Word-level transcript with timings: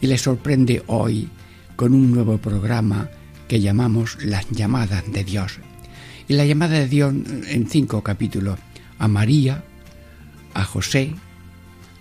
y 0.00 0.06
les 0.06 0.22
sorprende 0.22 0.82
hoy 0.86 1.28
con 1.76 1.94
un 1.94 2.12
nuevo 2.12 2.38
programa 2.38 3.08
que 3.46 3.60
llamamos 3.60 4.18
Las 4.24 4.48
llamadas 4.50 5.10
de 5.10 5.24
Dios. 5.24 5.58
Y 6.28 6.34
la 6.34 6.44
llamada 6.44 6.78
de 6.78 6.88
Dios 6.88 7.14
en 7.48 7.68
cinco 7.68 8.02
capítulos 8.02 8.58
a 8.98 9.08
María, 9.08 9.64
a 10.54 10.64
José, 10.64 11.14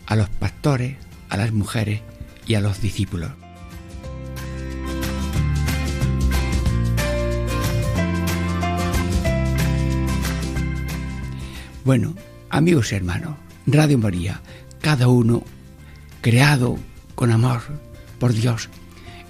a 0.05 0.15
los 0.15 0.29
pastores, 0.29 0.97
a 1.29 1.37
las 1.37 1.51
mujeres 1.51 2.01
y 2.45 2.55
a 2.55 2.61
los 2.61 2.81
discípulos. 2.81 3.31
Bueno, 11.85 12.15
amigos 12.49 12.91
y 12.91 12.95
hermanos, 12.95 13.37
Radio 13.65 13.97
María, 13.97 14.41
cada 14.81 15.07
uno 15.07 15.43
creado 16.19 16.77
con 17.15 17.31
amor 17.31 17.61
por 18.19 18.33
Dios, 18.33 18.69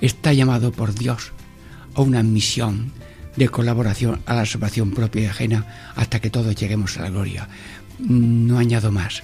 está 0.01 0.33
llamado 0.33 0.71
por 0.71 0.93
Dios 0.93 1.31
a 1.95 2.01
una 2.01 2.23
misión 2.23 2.91
de 3.35 3.49
colaboración 3.49 4.21
a 4.25 4.33
la 4.35 4.45
salvación 4.45 4.91
propia 4.91 5.23
y 5.23 5.25
ajena 5.25 5.93
hasta 5.95 6.19
que 6.19 6.29
todos 6.29 6.55
lleguemos 6.55 6.97
a 6.97 7.03
la 7.03 7.09
gloria. 7.09 7.47
No 7.99 8.57
añado 8.57 8.91
más. 8.91 9.23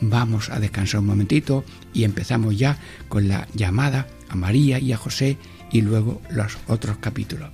Vamos 0.00 0.50
a 0.50 0.60
descansar 0.60 1.00
un 1.00 1.06
momentito 1.06 1.64
y 1.92 2.04
empezamos 2.04 2.58
ya 2.58 2.78
con 3.08 3.28
la 3.28 3.48
llamada 3.54 4.06
a 4.28 4.36
María 4.36 4.78
y 4.78 4.92
a 4.92 4.96
José 4.96 5.38
y 5.72 5.80
luego 5.80 6.20
los 6.30 6.58
otros 6.66 6.98
capítulos. 6.98 7.50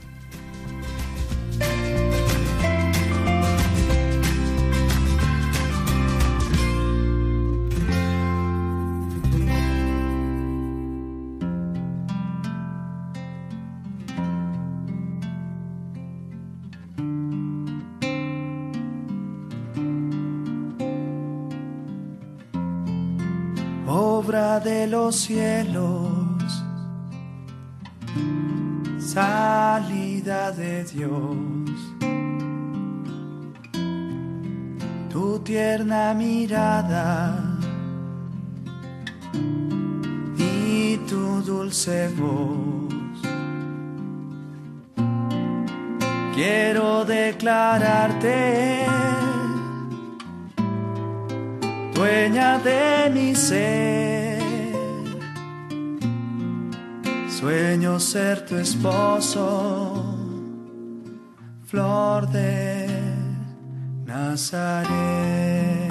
Los 25.11 25.17
cielos, 25.17 26.63
salida 29.01 30.53
de 30.53 30.85
Dios. 30.85 31.37
Tu 35.09 35.41
tierna 35.41 36.15
mirada 36.15 37.59
y 40.39 40.97
tu 41.09 41.43
dulce 41.43 42.09
voz. 42.11 43.19
Quiero 46.37 47.05
declararte 47.05 48.87
dueña 51.95 52.59
de 52.59 53.11
mi 53.13 53.35
ser. 53.35 53.80
Sueño 57.41 57.99
ser 57.99 58.45
tu 58.45 58.57
esposo, 58.57 60.05
flor 61.65 62.29
de 62.29 62.87
Nazaret. 64.05 65.91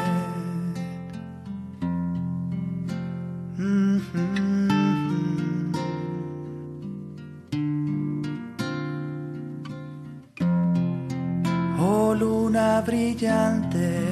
Oh 11.80 12.14
luna 12.14 12.82
brillante, 12.82 14.06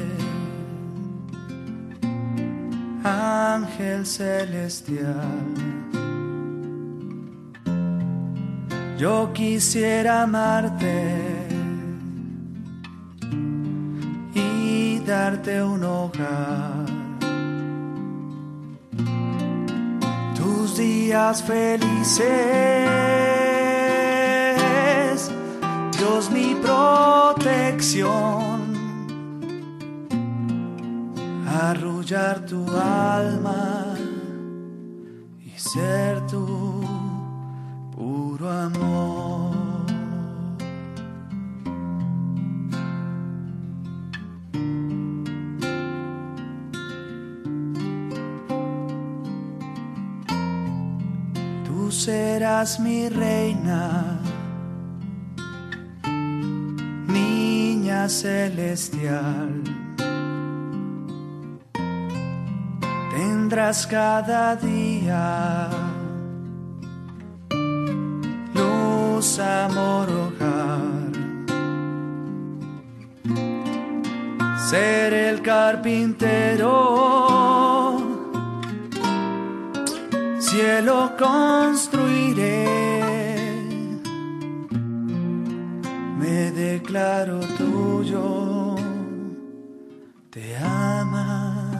ángel 3.03 4.07
celestial 4.07 5.76
Yo 8.97 9.31
quisiera 9.31 10.23
amarte 10.23 11.15
y 14.33 14.99
darte 15.05 15.61
un 15.61 15.83
hogar. 15.83 16.87
Tus 20.35 20.77
días 20.77 21.43
felices, 21.43 22.25
Dios 25.99 26.31
mi 26.31 26.55
protección. 26.55 28.07
Arrullar 31.47 32.47
tu 32.47 32.65
alma 32.75 33.93
y 35.45 35.51
ser 35.55 36.25
tu 36.25 36.96
amor. 38.45 39.55
Tú 51.65 51.91
serás 51.91 52.79
mi 52.79 53.07
reina, 53.09 54.19
niña 57.07 58.09
celestial. 58.09 59.63
Tendrás 63.15 63.87
cada 63.87 64.55
día 64.57 65.86
amor 69.39 70.07
hogar. 70.09 71.11
Ser 74.69 75.13
el 75.13 75.41
carpintero, 75.41 76.73
cielo 80.39 81.11
construiré. 81.17 82.65
Me 86.19 86.51
declaro 86.51 87.39
tuyo, 87.57 88.75
te 90.29 90.57
ama 90.57 91.71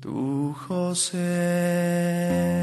tu 0.00 0.54
José. 0.68 2.55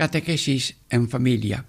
Catequesis 0.00 0.76
en 0.88 1.10
familia. 1.10 1.66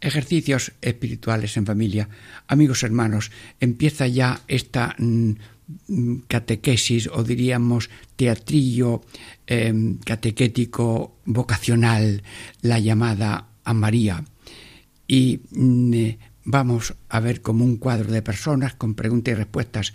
Ejercicios 0.00 0.72
espirituales 0.82 1.56
en 1.56 1.66
familia. 1.66 2.08
Amigos 2.48 2.82
hermanos, 2.82 3.30
empieza 3.60 4.08
ya 4.08 4.40
esta 4.48 4.96
mm, 4.98 6.26
catequesis 6.26 7.06
o 7.06 7.22
diríamos 7.22 7.88
teatrillo 8.16 9.02
em, 9.46 9.98
catequético 9.98 11.20
vocacional, 11.26 12.24
la 12.62 12.80
llamada 12.80 13.50
a 13.62 13.72
María. 13.72 14.24
Y 15.06 15.38
mm, 15.52 15.94
vamos 16.46 16.94
a 17.08 17.20
ver 17.20 17.40
como 17.40 17.64
un 17.64 17.76
cuadro 17.76 18.10
de 18.10 18.22
personas 18.22 18.74
con 18.74 18.96
preguntas 18.96 19.30
y 19.30 19.34
respuestas. 19.36 19.92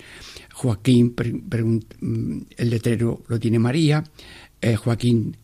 Joaquín, 0.53 1.13
mm, 1.13 2.37
el 2.55 2.69
letrero 2.69 3.25
lo 3.27 3.37
tiene 3.37 3.59
María, 3.59 4.01
eh, 4.61 4.77
Joaquín 4.77 5.35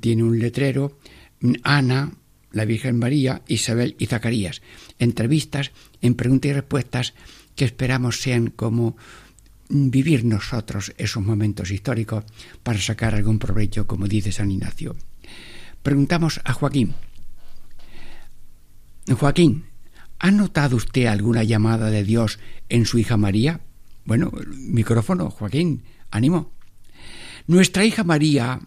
tiene 0.00 0.24
un 0.24 0.40
letrero, 0.40 0.98
Ana, 1.62 2.12
la 2.52 2.64
Virgen 2.64 2.98
María, 2.98 3.42
Isabel 3.48 3.96
y 3.98 4.06
Zacarías. 4.06 4.62
Entrevistas 4.98 5.72
en 6.00 6.14
preguntas 6.14 6.50
y 6.50 6.54
respuestas 6.54 7.14
que 7.56 7.64
esperamos 7.64 8.20
sean 8.20 8.50
como 8.50 8.96
vivir 9.68 10.24
nosotros 10.24 10.92
esos 10.98 11.22
momentos 11.22 11.70
históricos 11.70 12.24
para 12.62 12.78
sacar 12.78 13.14
algún 13.14 13.38
provecho, 13.38 13.86
como 13.86 14.06
dice 14.06 14.32
San 14.32 14.50
Ignacio. 14.50 14.96
Preguntamos 15.82 16.40
a 16.44 16.52
Joaquín. 16.52 16.94
Joaquín, 19.18 19.64
¿ha 20.18 20.30
notado 20.30 20.76
usted 20.76 21.06
alguna 21.06 21.42
llamada 21.42 21.90
de 21.90 22.04
Dios 22.04 22.38
en 22.68 22.86
su 22.86 22.98
hija 22.98 23.16
María? 23.16 23.60
Bueno, 24.04 24.30
micrófono, 24.56 25.30
Joaquín, 25.30 25.82
ánimo. 26.10 26.52
Nuestra 27.46 27.84
hija 27.84 28.04
María 28.04 28.60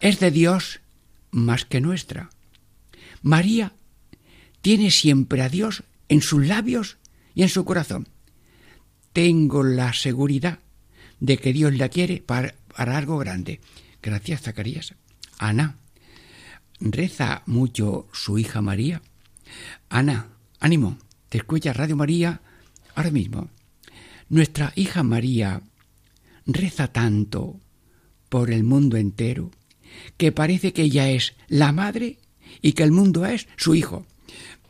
es 0.00 0.20
de 0.20 0.30
Dios 0.30 0.80
más 1.30 1.64
que 1.64 1.80
nuestra. 1.80 2.30
María 3.22 3.74
tiene 4.60 4.90
siempre 4.90 5.42
a 5.42 5.48
Dios 5.48 5.84
en 6.08 6.22
sus 6.22 6.46
labios 6.46 6.98
y 7.34 7.42
en 7.42 7.48
su 7.48 7.64
corazón. 7.64 8.08
Tengo 9.12 9.62
la 9.62 9.92
seguridad 9.92 10.60
de 11.20 11.38
que 11.38 11.52
Dios 11.52 11.74
la 11.74 11.88
quiere 11.88 12.18
para, 12.18 12.54
algo 12.74 13.18
grande. 13.18 13.60
Gracias, 14.02 14.42
Zacarías. 14.42 14.94
Ana, 15.38 15.76
¿reza 16.80 17.42
mucho 17.46 18.08
su 18.12 18.38
hija 18.38 18.60
María? 18.60 19.02
Ana, 19.88 20.28
ánimo, 20.60 20.98
te 21.28 21.38
escucha 21.38 21.72
Radio 21.72 21.96
María 21.96 22.40
ahora 22.94 23.10
mismo. 23.10 23.48
Nuestra 24.28 24.72
hija 24.76 25.02
María 25.02 25.62
reza 26.46 26.88
tanto 26.88 27.60
por 28.28 28.50
el 28.50 28.64
mundo 28.64 28.96
entero 28.96 29.50
que 30.16 30.32
parece 30.32 30.72
que 30.72 30.82
ella 30.82 31.10
es 31.10 31.34
la 31.48 31.72
madre 31.72 32.18
y 32.62 32.72
que 32.72 32.82
el 32.82 32.92
mundo 32.92 33.26
es 33.26 33.48
su 33.56 33.74
hijo. 33.74 34.06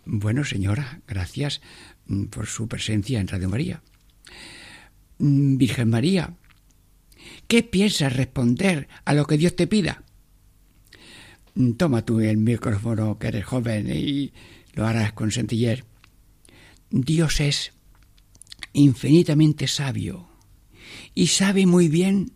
Bueno, 0.04 0.44
señora, 0.44 1.00
gracias 1.06 1.60
mm, 2.06 2.24
por 2.24 2.46
su 2.46 2.68
presencia 2.68 3.20
en 3.20 3.28
Radio 3.28 3.48
María. 3.48 3.82
Mm, 5.18 5.56
Virgen 5.56 5.90
María, 5.90 6.34
¿qué 7.46 7.62
piensas 7.62 8.16
responder 8.16 8.88
a 9.04 9.14
lo 9.14 9.26
que 9.26 9.36
Dios 9.36 9.54
te 9.54 9.66
pida? 9.66 10.02
Mm, 11.54 11.72
toma 11.72 12.04
tú 12.04 12.20
el 12.20 12.38
micrófono 12.38 13.18
que 13.18 13.28
eres 13.28 13.44
joven 13.44 13.90
y 13.90 14.32
lo 14.74 14.86
harás 14.86 15.12
con 15.12 15.30
sencillez. 15.30 15.84
Dios 16.90 17.40
es 17.40 17.72
infinitamente 18.72 19.66
sabio 19.66 20.28
y 21.14 21.26
sabe 21.26 21.66
muy 21.66 21.88
bien 21.88 22.32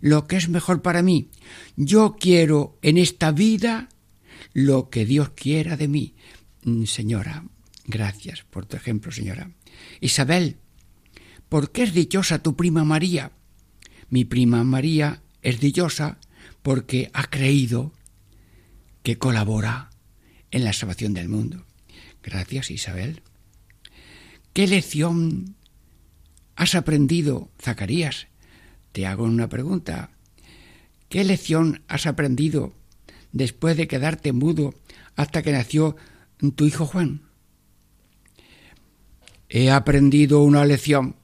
lo 0.00 0.26
que 0.26 0.36
es 0.36 0.48
mejor 0.48 0.82
para 0.82 1.02
mí. 1.02 1.28
Yo 1.76 2.16
quiero 2.18 2.78
en 2.82 2.98
esta 2.98 3.32
vida 3.32 3.88
lo 4.52 4.90
que 4.90 5.04
Dios 5.04 5.30
quiera 5.30 5.76
de 5.76 5.88
mí. 5.88 6.14
Mm, 6.64 6.84
señora, 6.84 7.44
gracias 7.84 8.44
por 8.44 8.66
tu 8.66 8.76
ejemplo, 8.76 9.12
señora. 9.12 9.50
Isabel, 10.00 10.56
¿por 11.48 11.70
qué 11.70 11.84
es 11.84 11.94
dichosa 11.94 12.42
tu 12.42 12.56
prima 12.56 12.84
María? 12.84 13.32
Mi 14.08 14.24
prima 14.24 14.64
María 14.64 15.22
es 15.42 15.60
dichosa 15.60 16.18
porque 16.62 17.10
ha 17.12 17.28
creído 17.30 17.92
que 19.02 19.18
colabora 19.18 19.90
en 20.50 20.64
la 20.64 20.72
salvación 20.72 21.14
del 21.14 21.28
mundo. 21.28 21.64
Gracias, 22.22 22.70
Isabel. 22.70 23.22
¿Qué 24.52 24.66
lección 24.66 25.56
has 26.56 26.74
aprendido, 26.74 27.50
Zacarías? 27.62 28.26
Te 28.92 29.06
hago 29.06 29.24
una 29.24 29.48
pregunta. 29.48 30.10
¿Qué 31.08 31.24
lección 31.24 31.82
has 31.88 32.06
aprendido 32.06 32.72
después 33.32 33.76
de 33.76 33.88
quedarte 33.88 34.32
mudo 34.32 34.74
hasta 35.16 35.42
que 35.42 35.52
nació 35.52 35.96
tu 36.54 36.64
hijo 36.66 36.86
Juan? 36.86 37.22
He 39.48 39.70
aprendido 39.70 40.42
una 40.42 40.64
lección. 40.64 41.16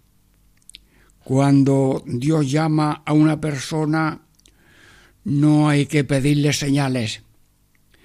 Cuando 1.22 2.02
Dios 2.06 2.50
llama 2.50 3.02
a 3.04 3.12
una 3.12 3.40
persona, 3.40 4.22
no 5.24 5.68
hay 5.68 5.86
que 5.86 6.04
pedirle 6.04 6.52
señales, 6.52 7.22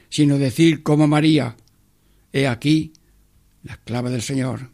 sino 0.09 0.37
decir 0.37 0.81
como 0.81 1.07
María, 1.07 1.55
he 2.33 2.47
aquí 2.47 2.93
la 3.63 3.73
esclava 3.73 4.09
del 4.09 4.23
Señor, 4.23 4.71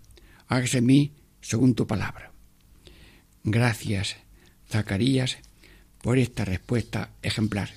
hágase 0.48 0.82
mí 0.82 1.14
según 1.42 1.76
tu 1.76 1.88
palabra. 1.88 2.32
Gracias, 3.44 4.18
Zacarías, 4.70 5.38
por 6.02 6.18
esta 6.18 6.46
respuesta 6.46 7.10
ejemplar. 7.22 7.70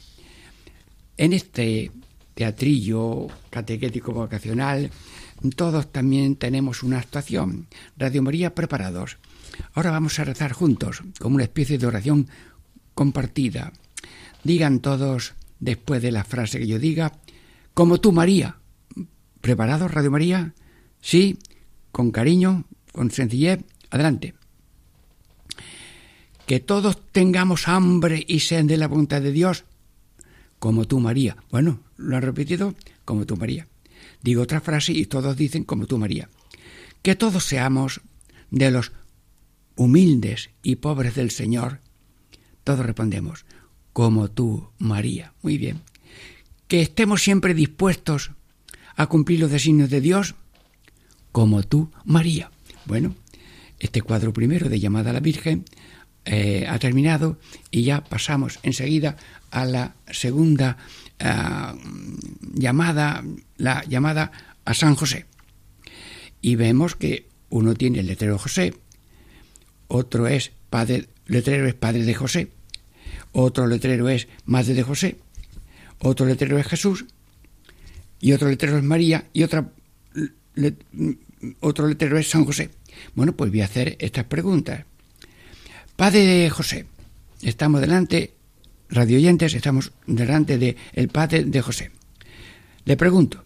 En 1.16 1.32
este 1.32 1.90
teatrillo 2.34 3.28
catequético 3.50 4.12
vocacional, 4.12 4.90
todos 5.56 5.90
también 5.92 6.36
tenemos 6.36 6.82
una 6.82 6.98
actuación. 6.98 7.66
Radio 7.96 8.22
María 8.22 8.54
preparados. 8.54 9.18
Ahora 9.74 9.90
vamos 9.90 10.18
a 10.18 10.24
rezar 10.24 10.52
juntos, 10.52 11.02
como 11.18 11.36
una 11.36 11.44
especie 11.44 11.78
de 11.78 11.86
oración 11.86 12.28
compartida. 12.94 13.72
Digan 14.44 14.80
todos, 14.80 15.34
después 15.58 16.02
de 16.02 16.12
la 16.12 16.24
frase 16.24 16.58
que 16.58 16.66
yo 16.66 16.78
diga, 16.78 17.12
como 17.74 18.00
tú, 18.00 18.12
María. 18.12 18.56
¿Preparados, 19.40 19.90
Radio 19.90 20.10
María? 20.10 20.54
Sí, 21.00 21.38
con 21.92 22.10
cariño, 22.10 22.64
con 22.92 23.10
sencillez. 23.10 23.60
Adelante 23.90 24.34
que 26.50 26.58
todos 26.58 26.98
tengamos 27.12 27.68
hambre 27.68 28.24
y 28.26 28.40
sed 28.40 28.64
de 28.64 28.76
la 28.76 28.88
voluntad 28.88 29.22
de 29.22 29.30
Dios, 29.30 29.62
como 30.58 30.84
tú, 30.84 30.98
María. 30.98 31.36
Bueno, 31.52 31.78
lo 31.96 32.16
han 32.16 32.22
repetido, 32.22 32.74
como 33.04 33.24
tú, 33.24 33.36
María. 33.36 33.68
Digo 34.20 34.42
otra 34.42 34.60
frase 34.60 34.90
y 34.90 35.06
todos 35.06 35.36
dicen, 35.36 35.62
como 35.62 35.86
tú, 35.86 35.96
María. 35.96 36.28
Que 37.02 37.14
todos 37.14 37.44
seamos 37.44 38.00
de 38.50 38.72
los 38.72 38.90
humildes 39.76 40.50
y 40.64 40.74
pobres 40.74 41.14
del 41.14 41.30
Señor. 41.30 41.78
Todos 42.64 42.84
respondemos, 42.84 43.44
como 43.92 44.28
tú, 44.28 44.70
María. 44.80 45.32
Muy 45.42 45.56
bien. 45.56 45.82
Que 46.66 46.80
estemos 46.80 47.22
siempre 47.22 47.54
dispuestos 47.54 48.32
a 48.96 49.06
cumplir 49.06 49.38
los 49.38 49.52
designios 49.52 49.88
de 49.88 50.00
Dios, 50.00 50.34
como 51.30 51.62
tú, 51.62 51.92
María. 52.04 52.50
Bueno, 52.86 53.14
este 53.78 54.02
cuadro 54.02 54.32
primero 54.32 54.68
de 54.68 54.80
llamada 54.80 55.10
a 55.10 55.12
la 55.12 55.20
Virgen 55.20 55.64
eh, 56.24 56.66
ha 56.68 56.78
terminado 56.78 57.38
y 57.70 57.82
ya 57.82 58.04
pasamos 58.04 58.58
enseguida 58.62 59.16
a 59.50 59.64
la 59.64 59.94
segunda 60.10 60.76
uh, 61.20 61.76
llamada, 62.54 63.24
la 63.56 63.82
llamada 63.84 64.30
a 64.64 64.74
San 64.74 64.94
José. 64.94 65.26
Y 66.40 66.56
vemos 66.56 66.94
que 66.94 67.26
uno 67.48 67.74
tiene 67.74 68.00
el 68.00 68.06
letrero 68.06 68.38
José, 68.38 68.74
otro 69.88 70.28
es 70.28 70.52
padre, 70.70 71.08
letrero 71.26 71.66
es 71.66 71.74
padre 71.74 72.04
de 72.04 72.14
José, 72.14 72.50
otro 73.32 73.66
letrero 73.66 74.08
es 74.08 74.28
madre 74.44 74.74
de 74.74 74.82
José, 74.82 75.16
otro 75.98 76.26
letrero 76.26 76.58
es 76.58 76.66
Jesús, 76.66 77.06
y 78.20 78.32
otro 78.32 78.48
letrero 78.48 78.78
es 78.78 78.84
María, 78.84 79.26
y 79.32 79.42
otra, 79.42 79.70
otro 81.60 81.88
letrero 81.88 82.18
es 82.18 82.30
San 82.30 82.44
José. 82.44 82.70
Bueno, 83.14 83.34
pues 83.34 83.50
voy 83.50 83.62
a 83.62 83.64
hacer 83.64 83.96
estas 83.98 84.24
preguntas. 84.24 84.84
Padre 86.00 86.48
José. 86.48 86.86
Estamos 87.42 87.82
delante, 87.82 88.32
radio 88.88 89.18
oyentes, 89.18 89.52
estamos 89.52 89.92
delante 90.06 90.56
del 90.56 90.78
el 90.94 91.08
padre 91.08 91.44
de 91.44 91.60
José. 91.60 91.90
Le 92.86 92.96
pregunto, 92.96 93.44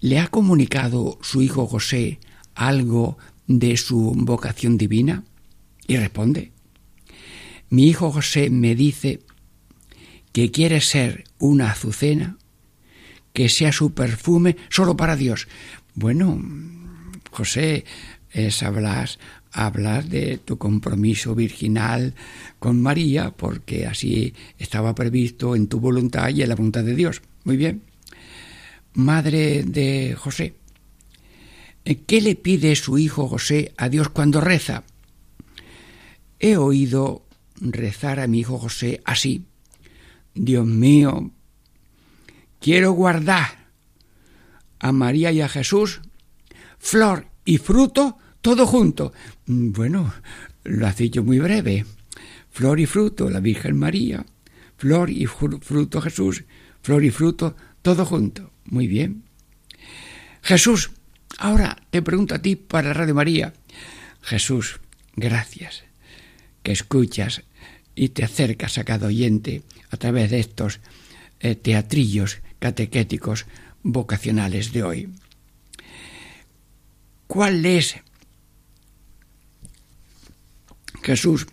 ¿le 0.00 0.18
ha 0.18 0.26
comunicado 0.26 1.20
su 1.22 1.40
hijo 1.40 1.68
José 1.68 2.18
algo 2.56 3.16
de 3.46 3.76
su 3.76 4.12
vocación 4.16 4.76
divina? 4.76 5.22
Y 5.86 5.98
responde, 5.98 6.50
mi 7.70 7.86
hijo 7.86 8.10
José 8.10 8.50
me 8.50 8.74
dice 8.74 9.20
que 10.32 10.50
quiere 10.50 10.80
ser 10.80 11.22
una 11.38 11.70
azucena, 11.70 12.38
que 13.32 13.48
sea 13.48 13.70
su 13.70 13.94
perfume 13.94 14.56
solo 14.68 14.96
para 14.96 15.14
Dios. 15.14 15.46
Bueno, 15.94 16.42
José, 17.30 17.84
hablar 18.62 19.10
hablas 19.52 20.08
de 20.08 20.38
tu 20.38 20.58
compromiso 20.58 21.34
virginal 21.34 22.14
con 22.58 22.80
María, 22.80 23.30
porque 23.30 23.86
así 23.86 24.34
estaba 24.58 24.94
previsto 24.94 25.54
en 25.54 25.68
tu 25.68 25.78
voluntad 25.78 26.30
y 26.30 26.42
en 26.42 26.48
la 26.48 26.54
voluntad 26.54 26.84
de 26.84 26.94
Dios. 26.94 27.22
Muy 27.44 27.56
bien. 27.56 27.82
Madre 28.94 29.62
de 29.62 30.14
José, 30.18 30.54
¿qué 32.06 32.20
le 32.20 32.34
pide 32.34 32.76
su 32.76 32.98
hijo 32.98 33.28
José 33.28 33.72
a 33.76 33.88
Dios 33.88 34.08
cuando 34.08 34.40
reza? 34.40 34.84
He 36.38 36.56
oído 36.56 37.24
rezar 37.60 38.20
a 38.20 38.26
mi 38.26 38.40
hijo 38.40 38.58
José 38.58 39.00
así. 39.04 39.44
Dios 40.34 40.66
mío, 40.66 41.30
quiero 42.60 42.92
guardar 42.92 43.68
a 44.78 44.92
María 44.92 45.30
y 45.30 45.40
a 45.40 45.48
Jesús 45.48 46.00
flor 46.78 47.28
y 47.44 47.58
fruto 47.58 48.18
todo 48.42 48.66
junto. 48.66 49.12
Mm, 49.46 49.72
bueno, 49.72 50.12
lo 50.64 50.86
has 50.86 50.96
dicho 50.96 51.24
muy 51.24 51.38
breve. 51.38 51.86
Flor 52.50 52.78
y 52.80 52.86
fruto, 52.86 53.30
la 53.30 53.40
Virgen 53.40 53.78
María. 53.78 54.26
Flor 54.76 55.08
y 55.08 55.26
fruto 55.26 56.00
Jesús. 56.02 56.44
Flor 56.82 57.04
y 57.04 57.10
fruto, 57.10 57.56
todo 57.80 58.04
junto. 58.04 58.50
Muy 58.66 58.86
bien. 58.88 59.22
Jesús, 60.42 60.90
ahora 61.38 61.78
te 61.90 62.02
pregunto 62.02 62.34
a 62.34 62.40
ti 62.40 62.56
para 62.56 62.92
Radio 62.92 63.14
María. 63.14 63.54
Jesús, 64.20 64.80
gracias. 65.16 65.84
que 66.62 66.72
escuchas 66.72 67.42
y 67.96 68.10
te 68.10 68.24
acercas 68.24 68.78
a 68.78 68.84
cada 68.84 69.08
oyente 69.08 69.62
a 69.90 69.96
través 69.96 70.30
de 70.30 70.38
estos 70.38 70.80
eh, 71.40 71.56
teatrillos 71.56 72.38
catequéticos 72.60 73.46
vocacionales 73.82 74.72
de 74.72 74.82
hoy. 74.84 75.08
¿Cuál 77.26 77.66
es, 77.66 77.96
Jesús, 81.02 81.46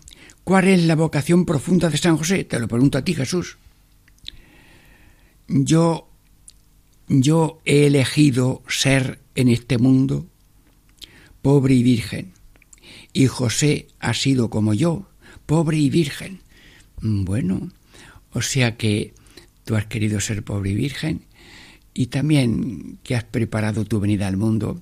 cuál 0.44 0.68
es 0.68 0.84
la 0.84 0.96
vocación 0.96 1.44
profunda 1.44 1.90
de 1.90 1.98
San 1.98 2.16
José? 2.16 2.44
Te 2.44 2.58
lo 2.58 2.68
pregunto 2.68 2.98
a 2.98 3.04
ti, 3.04 3.14
Jesús. 3.14 3.58
Yo, 5.48 6.08
yo 7.08 7.60
he 7.64 7.86
elegido 7.86 8.62
ser 8.68 9.18
en 9.34 9.48
este 9.48 9.78
mundo 9.78 10.26
pobre 11.42 11.74
y 11.74 11.82
virgen, 11.82 12.32
y 13.12 13.26
José 13.26 13.88
ha 13.98 14.14
sido 14.14 14.50
como 14.50 14.74
yo, 14.74 15.08
pobre 15.46 15.78
y 15.78 15.90
virgen. 15.90 16.40
Bueno, 17.00 17.70
o 18.32 18.42
sea 18.42 18.76
que 18.76 19.14
tú 19.64 19.74
has 19.76 19.86
querido 19.86 20.20
ser 20.20 20.44
pobre 20.44 20.70
y 20.70 20.74
virgen 20.74 21.22
y 21.94 22.06
también 22.06 22.98
que 23.02 23.16
has 23.16 23.24
preparado 23.24 23.84
tu 23.84 24.00
venida 24.00 24.28
al 24.28 24.36
mundo 24.36 24.80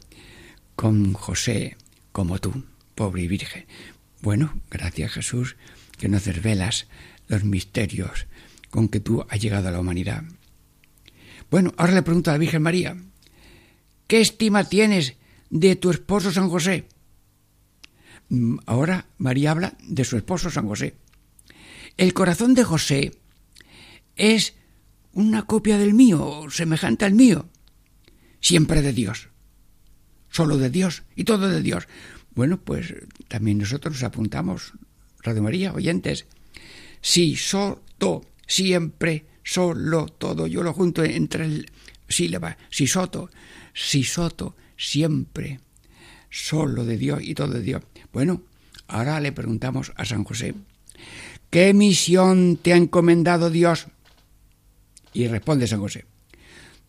con 0.77 1.13
José 1.13 1.77
como 2.13 2.39
tú, 2.39 2.65
pobre 2.95 3.23
y 3.23 3.29
virgen. 3.29 3.65
Bueno, 4.21 4.61
gracias 4.71 5.13
Jesús 5.13 5.57
que 5.97 6.09
nos 6.09 6.25
desvelas 6.25 6.87
los 7.29 7.45
misterios 7.45 8.27
con 8.71 8.89
que 8.89 9.01
tú 9.01 9.25
has 9.29 9.41
llegado 9.41 9.69
a 9.69 9.71
la 9.71 9.81
humanidad. 9.81 10.25
Bueno, 11.51 11.73
ahora 11.77 11.95
le 11.95 12.03
pregunto 12.03 12.31
a 12.31 12.35
la 12.35 12.39
Virgen 12.39 12.63
María, 12.63 12.97
¿qué 14.07 14.21
estima 14.21 14.65
tienes 14.65 15.17
de 15.51 15.77
tu 15.77 15.91
esposo 15.91 16.31
San 16.31 16.49
José? 16.49 16.87
Mm, 18.29 18.59
ahora 18.67 19.07
María 19.17 19.53
habla 19.53 19.77
de 19.81 20.05
su 20.05 20.17
esposo 20.17 20.51
San 20.51 20.67
José. 20.67 20.97
El 21.97 22.13
corazón 22.13 22.55
de 22.55 22.65
José 22.65 23.13
es 24.17 24.55
una 25.13 25.47
copia 25.47 25.79
del 25.79 25.95
mío, 25.95 26.47
semejante 26.51 27.05
al 27.05 27.15
mío, 27.15 27.49
siempre 28.41 28.83
de 28.83 28.93
Dios, 28.93 29.29
solo 30.31 30.59
de 30.59 30.71
Dios 30.71 31.03
y 31.17 31.25
todo 31.25 31.49
de 31.49 31.63
Dios. 31.63 31.89
Bueno, 32.39 32.61
pues 32.61 32.95
también 33.27 33.59
nosotros 33.59 33.95
nos 33.95 34.05
apuntamos, 34.05 34.73
Radio 35.25 35.43
María, 35.43 35.73
oyentes, 35.73 36.27
si 37.01 37.35
soto, 37.35 38.27
siempre, 38.47 39.27
solo, 39.43 40.07
todo, 40.07 40.47
yo 40.47 40.63
lo 40.63 40.73
junto 40.73 41.03
entre 41.03 41.47
el 41.47 41.71
sílaba, 42.09 42.57
si 42.71 42.87
soto, 42.87 43.29
si 43.75 44.05
soto, 44.05 44.55
siempre, 44.77 45.59
solo 46.31 46.85
de 46.85 46.97
Dios 46.97 47.19
y 47.25 47.35
todo 47.35 47.55
de 47.55 47.63
Dios. 47.63 47.83
Bueno, 48.13 48.43
ahora 48.87 49.19
le 49.19 49.33
preguntamos 49.33 49.91
a 49.97 50.05
San 50.05 50.23
José, 50.23 50.55
¿qué 51.51 51.75
misión 51.75 52.57
te 52.63 52.73
ha 52.73 52.77
encomendado 52.77 53.51
Dios? 53.51 53.89
Y 55.13 55.27
responde 55.27 55.67
San 55.67 55.81
José, 55.81 56.05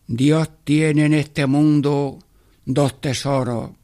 Dios 0.06 0.48
tiene 0.62 1.06
en 1.06 1.14
este 1.14 1.46
mundo 1.46 2.20
dos 2.64 3.00
tesoros, 3.00 3.79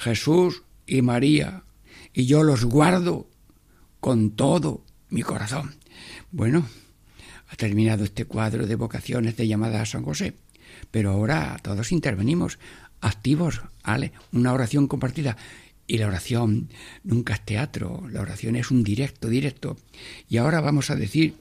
Jesús 0.00 0.62
y 0.86 1.02
María, 1.02 1.64
y 2.14 2.24
yo 2.24 2.42
los 2.42 2.64
guardo 2.64 3.28
con 4.00 4.30
todo 4.30 4.82
mi 5.10 5.20
corazón. 5.20 5.76
Bueno, 6.32 6.66
ha 7.48 7.56
terminado 7.56 8.04
este 8.04 8.24
cuadro 8.24 8.66
de 8.66 8.76
vocaciones 8.76 9.36
de 9.36 9.46
llamada 9.46 9.82
a 9.82 9.86
San 9.86 10.02
José, 10.02 10.32
pero 10.90 11.10
ahora 11.10 11.58
todos 11.62 11.92
intervenimos, 11.92 12.58
activos, 13.02 13.60
¿vale? 13.84 14.12
Una 14.32 14.54
oración 14.54 14.86
compartida. 14.86 15.36
Y 15.86 15.98
la 15.98 16.06
oración 16.06 16.70
nunca 17.04 17.34
es 17.34 17.44
teatro, 17.44 18.08
la 18.10 18.22
oración 18.22 18.56
es 18.56 18.70
un 18.70 18.82
directo, 18.82 19.28
directo. 19.28 19.76
Y 20.30 20.38
ahora 20.38 20.62
vamos 20.62 20.88
a 20.88 20.96
decir 20.96 21.34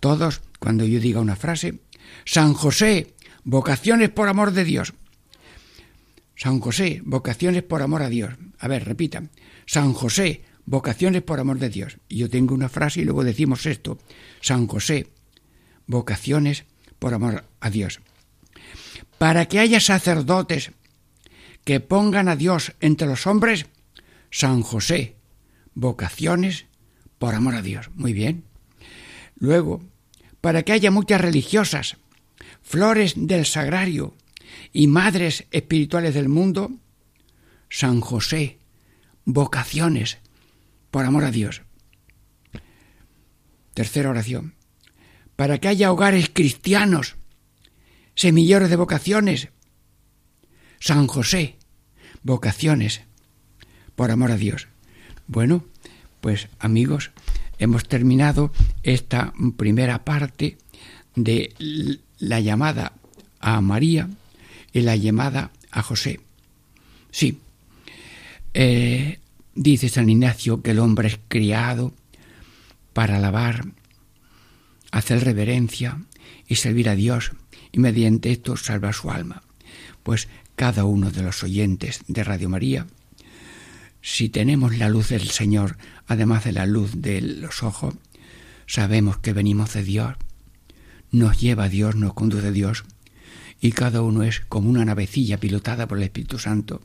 todos, 0.00 0.40
cuando 0.58 0.86
yo 0.86 1.00
diga 1.00 1.20
una 1.20 1.36
frase, 1.36 1.80
San 2.24 2.54
José, 2.54 3.14
vocaciones 3.44 4.08
por 4.08 4.28
amor 4.28 4.52
de 4.52 4.64
Dios. 4.64 4.94
San 6.36 6.60
José, 6.60 7.00
vocaciones 7.04 7.62
por 7.62 7.82
amor 7.82 8.02
a 8.02 8.10
Dios. 8.10 8.34
A 8.58 8.68
ver, 8.68 8.84
repitan. 8.84 9.30
San 9.64 9.94
José, 9.94 10.42
vocaciones 10.66 11.22
por 11.22 11.40
amor 11.40 11.58
de 11.58 11.70
Dios. 11.70 11.96
Y 12.08 12.18
yo 12.18 12.30
tengo 12.30 12.54
una 12.54 12.68
frase 12.68 13.00
y 13.00 13.04
luego 13.04 13.24
decimos 13.24 13.64
esto. 13.64 13.98
San 14.42 14.66
José, 14.66 15.08
vocaciones 15.86 16.64
por 16.98 17.14
amor 17.14 17.44
a 17.60 17.70
Dios. 17.70 18.00
Para 19.18 19.46
que 19.46 19.58
haya 19.58 19.80
sacerdotes 19.80 20.72
que 21.64 21.80
pongan 21.80 22.28
a 22.28 22.36
Dios 22.36 22.74
entre 22.80 23.08
los 23.08 23.26
hombres, 23.26 23.66
San 24.30 24.60
José, 24.60 25.16
vocaciones 25.74 26.66
por 27.18 27.34
amor 27.34 27.54
a 27.54 27.62
Dios. 27.62 27.90
Muy 27.94 28.12
bien. 28.12 28.44
Luego, 29.36 29.82
para 30.42 30.62
que 30.62 30.72
haya 30.72 30.90
muchas 30.90 31.20
religiosas, 31.20 31.96
flores 32.62 33.14
del 33.16 33.46
sagrario 33.46 34.14
y 34.72 34.86
madres 34.86 35.46
espirituales 35.50 36.14
del 36.14 36.28
mundo, 36.28 36.70
San 37.68 38.00
José, 38.00 38.58
vocaciones 39.24 40.18
por 40.90 41.04
amor 41.04 41.24
a 41.24 41.30
Dios. 41.30 41.62
Tercera 43.74 44.10
oración. 44.10 44.54
Para 45.34 45.58
que 45.58 45.68
haya 45.68 45.92
hogares 45.92 46.30
cristianos, 46.32 47.16
semilleros 48.14 48.70
de 48.70 48.76
vocaciones, 48.76 49.48
San 50.80 51.06
José, 51.06 51.56
vocaciones 52.22 53.02
por 53.94 54.10
amor 54.10 54.30
a 54.30 54.36
Dios. 54.36 54.68
Bueno, 55.26 55.64
pues 56.20 56.48
amigos, 56.58 57.10
hemos 57.58 57.86
terminado 57.86 58.52
esta 58.82 59.32
primera 59.56 60.04
parte 60.04 60.58
de 61.14 61.54
la 62.18 62.40
llamada 62.40 62.92
a 63.40 63.60
María 63.60 64.08
y 64.76 64.82
la 64.82 64.96
llamada 64.96 65.50
a 65.70 65.82
José. 65.82 66.20
Sí, 67.10 67.40
eh, 68.54 69.18
dice 69.54 69.88
San 69.88 70.10
Ignacio 70.10 70.62
que 70.62 70.72
el 70.72 70.78
hombre 70.78 71.08
es 71.08 71.18
criado 71.28 71.94
para 72.92 73.16
alabar, 73.16 73.66
hacer 74.90 75.24
reverencia 75.24 76.02
y 76.46 76.56
servir 76.56 76.88
a 76.88 76.94
Dios 76.94 77.32
y 77.72 77.78
mediante 77.78 78.30
esto 78.32 78.56
salvar 78.56 78.94
su 78.94 79.10
alma. 79.10 79.42
Pues 80.02 80.28
cada 80.56 80.84
uno 80.84 81.10
de 81.10 81.22
los 81.22 81.42
oyentes 81.42 82.00
de 82.06 82.24
Radio 82.24 82.48
María 82.48 82.86
si 84.02 84.28
tenemos 84.28 84.78
la 84.78 84.88
luz 84.88 85.08
del 85.08 85.28
Señor, 85.30 85.78
además 86.06 86.44
de 86.44 86.52
la 86.52 86.64
luz 86.64 86.92
de 86.94 87.20
los 87.20 87.64
ojos, 87.64 87.94
sabemos 88.66 89.18
que 89.18 89.32
venimos 89.32 89.72
de 89.74 89.82
Dios. 89.82 90.14
Nos 91.10 91.40
lleva 91.40 91.68
Dios, 91.68 91.96
nos 91.96 92.14
conduce 92.14 92.52
Dios. 92.52 92.84
Y 93.60 93.72
cada 93.72 94.02
uno 94.02 94.22
es 94.22 94.40
como 94.40 94.68
una 94.68 94.84
navecilla 94.84 95.38
pilotada 95.38 95.86
por 95.88 95.98
el 95.98 96.04
Espíritu 96.04 96.38
Santo. 96.38 96.82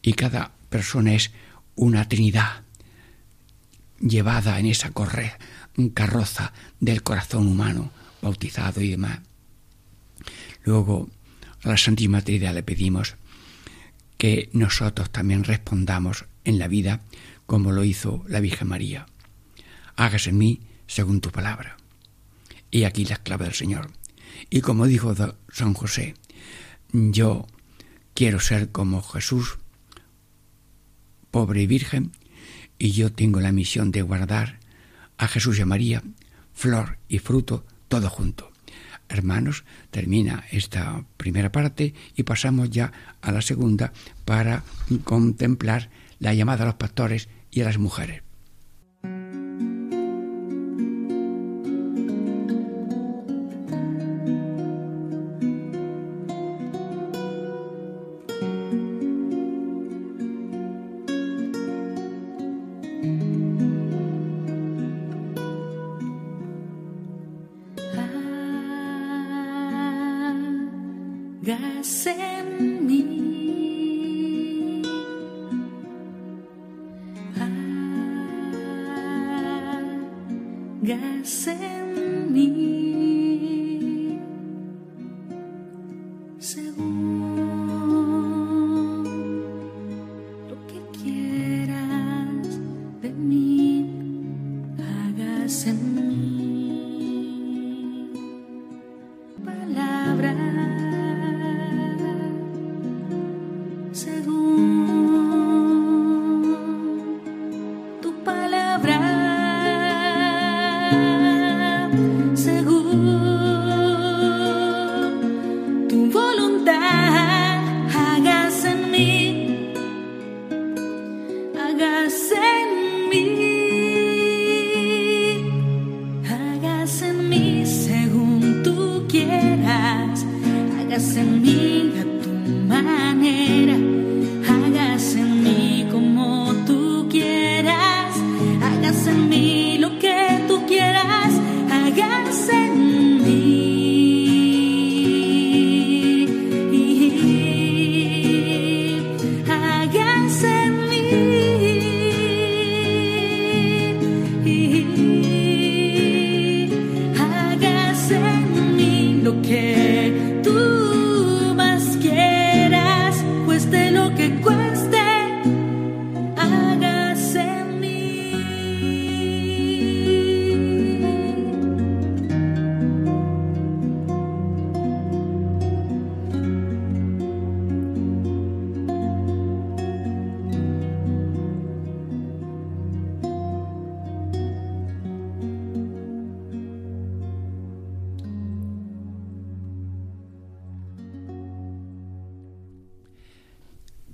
Y 0.00 0.14
cada 0.14 0.52
persona 0.68 1.14
es 1.14 1.32
una 1.74 2.08
Trinidad 2.08 2.62
llevada 4.00 4.58
en 4.58 4.66
esa 4.66 4.92
carroza 5.94 6.52
del 6.80 7.02
corazón 7.02 7.46
humano, 7.46 7.92
bautizado 8.20 8.80
y 8.80 8.90
demás. 8.90 9.20
Luego, 10.64 11.08
a 11.62 11.68
la 11.68 11.76
Santísima 11.76 12.22
Trinidad 12.22 12.54
le 12.54 12.62
pedimos 12.62 13.14
que 14.18 14.50
nosotros 14.52 15.10
también 15.10 15.44
respondamos 15.44 16.26
en 16.44 16.58
la 16.58 16.68
vida 16.68 17.00
como 17.46 17.72
lo 17.72 17.84
hizo 17.84 18.24
la 18.28 18.40
Virgen 18.40 18.68
María. 18.68 19.06
Hágase 19.96 20.30
en 20.30 20.38
mí 20.38 20.60
según 20.86 21.20
tu 21.20 21.30
palabra. 21.30 21.76
Y 22.70 22.84
aquí 22.84 23.04
la 23.04 23.16
clave 23.16 23.44
del 23.44 23.54
Señor. 23.54 23.90
Y 24.52 24.60
como 24.60 24.86
dijo 24.86 25.14
San 25.50 25.72
José, 25.72 26.14
yo 26.92 27.46
quiero 28.12 28.38
ser 28.38 28.68
como 28.68 29.00
Jesús, 29.00 29.56
pobre 31.30 31.62
y 31.62 31.66
virgen, 31.66 32.12
y 32.78 32.90
yo 32.90 33.10
tengo 33.10 33.40
la 33.40 33.50
misión 33.50 33.92
de 33.92 34.02
guardar 34.02 34.60
a 35.16 35.26
Jesús 35.26 35.58
y 35.58 35.62
a 35.62 35.66
María, 35.66 36.02
flor 36.52 36.98
y 37.08 37.18
fruto, 37.18 37.64
todo 37.88 38.10
junto 38.10 38.52
hermanos, 39.08 39.64
termina 39.90 40.44
esta 40.50 41.04
primera 41.16 41.52
parte 41.52 41.94
y 42.16 42.22
pasamos 42.22 42.70
ya 42.70 42.92
a 43.20 43.30
la 43.30 43.42
segunda 43.42 43.92
para 44.24 44.64
contemplar 45.04 45.90
la 46.18 46.32
llamada 46.34 46.64
a 46.64 46.66
los 46.66 46.76
pastores 46.76 47.28
y 47.50 47.60
a 47.60 47.64
las 47.64 47.78
mujeres. 47.78 48.22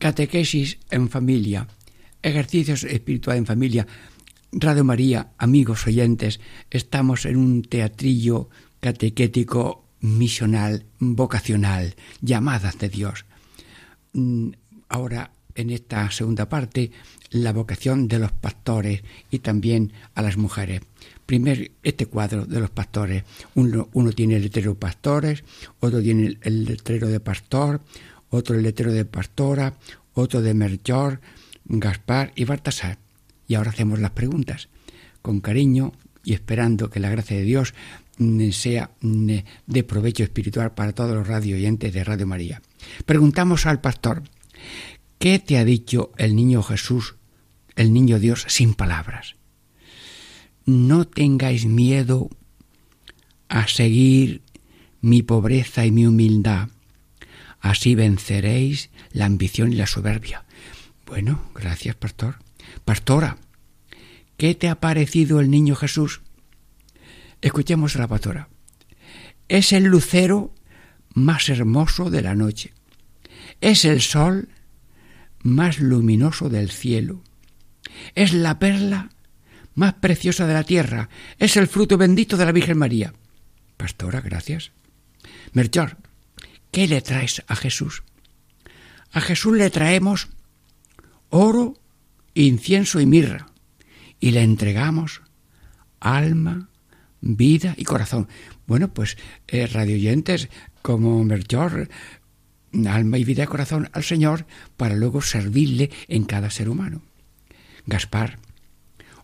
Catequesis 0.08 0.78
en 0.90 1.10
familia, 1.10 1.68
ejercicios 2.22 2.82
espirituales 2.84 3.40
en 3.40 3.46
familia. 3.46 3.86
Radio 4.52 4.82
María, 4.82 5.32
amigos 5.36 5.86
oyentes, 5.86 6.40
estamos 6.70 7.26
en 7.26 7.36
un 7.36 7.60
teatrillo 7.60 8.48
catequético 8.80 9.84
misional, 10.00 10.86
vocacional, 10.98 11.94
llamadas 12.22 12.78
de 12.78 12.88
Dios. 12.88 13.26
Mm, 14.14 14.52
ahora, 14.88 15.32
en 15.54 15.68
esta 15.68 16.10
segunda 16.10 16.48
parte, 16.48 16.90
la 17.28 17.52
vocación 17.52 18.08
de 18.08 18.18
los 18.18 18.32
pastores 18.32 19.02
y 19.30 19.40
también 19.40 19.92
a 20.14 20.22
las 20.22 20.38
mujeres. 20.38 20.80
Primero, 21.26 21.70
este 21.82 22.06
cuadro 22.06 22.46
de 22.46 22.60
los 22.60 22.70
pastores. 22.70 23.24
Uno, 23.54 23.90
uno 23.92 24.12
tiene 24.12 24.36
el 24.36 24.42
letrero 24.44 24.74
pastores, 24.74 25.44
otro 25.80 26.00
tiene 26.00 26.38
el 26.40 26.64
letrero 26.64 27.08
de 27.08 27.20
pastor, 27.20 27.82
otro 28.30 28.56
el 28.56 28.62
letrero 28.62 28.92
de 28.92 29.04
Pastora, 29.04 29.74
otro 30.14 30.42
de 30.42 30.54
Melchor, 30.54 31.20
Gaspar 31.64 32.32
y 32.34 32.44
Baltasar. 32.44 32.98
Y 33.46 33.54
ahora 33.54 33.70
hacemos 33.70 33.98
las 33.98 34.10
preguntas, 34.12 34.68
con 35.22 35.40
cariño 35.40 35.92
y 36.24 36.34
esperando 36.34 36.90
que 36.90 37.00
la 37.00 37.10
gracia 37.10 37.36
de 37.36 37.44
Dios 37.44 37.74
mm, 38.18 38.50
sea 38.50 38.90
mm, 39.00 39.32
de 39.66 39.82
provecho 39.84 40.22
espiritual 40.22 40.72
para 40.72 40.92
todos 40.92 41.14
los 41.14 41.26
radio 41.26 41.56
oyentes 41.56 41.92
de 41.92 42.04
Radio 42.04 42.26
María. 42.26 42.62
Preguntamos 43.06 43.66
al 43.66 43.80
pastor, 43.80 44.22
¿qué 45.18 45.38
te 45.38 45.58
ha 45.58 45.64
dicho 45.64 46.12
el 46.18 46.36
niño 46.36 46.62
Jesús, 46.62 47.16
el 47.76 47.92
niño 47.92 48.18
Dios, 48.18 48.44
sin 48.48 48.74
palabras? 48.74 49.36
No 50.66 51.06
tengáis 51.06 51.64
miedo 51.64 52.28
a 53.48 53.66
seguir 53.68 54.42
mi 55.00 55.22
pobreza 55.22 55.86
y 55.86 55.90
mi 55.90 56.06
humildad 56.06 56.68
Así 57.60 57.94
venceréis 57.94 58.90
la 59.12 59.26
ambición 59.26 59.72
y 59.72 59.76
la 59.76 59.86
soberbia. 59.86 60.44
Bueno, 61.06 61.50
gracias, 61.54 61.96
pastor. 61.96 62.36
Pastora, 62.84 63.38
¿qué 64.36 64.54
te 64.54 64.68
ha 64.68 64.80
parecido 64.80 65.40
el 65.40 65.50
niño 65.50 65.74
Jesús? 65.74 66.20
Escuchemos 67.40 67.96
a 67.96 68.00
la 68.00 68.08
pastora. 68.08 68.48
Es 69.48 69.72
el 69.72 69.84
lucero 69.84 70.54
más 71.14 71.48
hermoso 71.48 72.10
de 72.10 72.22
la 72.22 72.34
noche. 72.34 72.72
Es 73.60 73.84
el 73.84 74.00
sol 74.02 74.48
más 75.42 75.80
luminoso 75.80 76.48
del 76.48 76.70
cielo. 76.70 77.22
Es 78.14 78.32
la 78.32 78.58
perla 78.58 79.10
más 79.74 79.94
preciosa 79.94 80.46
de 80.46 80.54
la 80.54 80.64
tierra. 80.64 81.08
Es 81.38 81.56
el 81.56 81.68
fruto 81.68 81.96
bendito 81.96 82.36
de 82.36 82.44
la 82.44 82.52
Virgen 82.52 82.78
María. 82.78 83.14
Pastora, 83.76 84.20
gracias. 84.20 84.72
¿Qué 86.70 86.86
le 86.86 87.00
traes 87.00 87.42
a 87.46 87.56
Jesús? 87.56 88.02
A 89.12 89.20
Jesús 89.20 89.56
le 89.56 89.70
traemos 89.70 90.28
oro, 91.30 91.74
incienso 92.34 93.00
y 93.00 93.06
mirra 93.06 93.46
y 94.20 94.32
le 94.32 94.42
entregamos 94.42 95.22
alma, 96.00 96.68
vida 97.20 97.74
y 97.76 97.84
corazón. 97.84 98.28
Bueno, 98.66 98.88
pues 98.92 99.16
eh, 99.46 99.66
radioyentes 99.66 100.48
como 100.82 101.24
Melchor, 101.24 101.88
alma 102.86 103.18
y 103.18 103.24
vida 103.24 103.44
y 103.44 103.46
corazón 103.46 103.88
al 103.92 104.04
Señor 104.04 104.46
para 104.76 104.94
luego 104.94 105.22
servirle 105.22 105.90
en 106.08 106.24
cada 106.24 106.50
ser 106.50 106.68
humano. 106.68 107.02
Gaspar, 107.86 108.38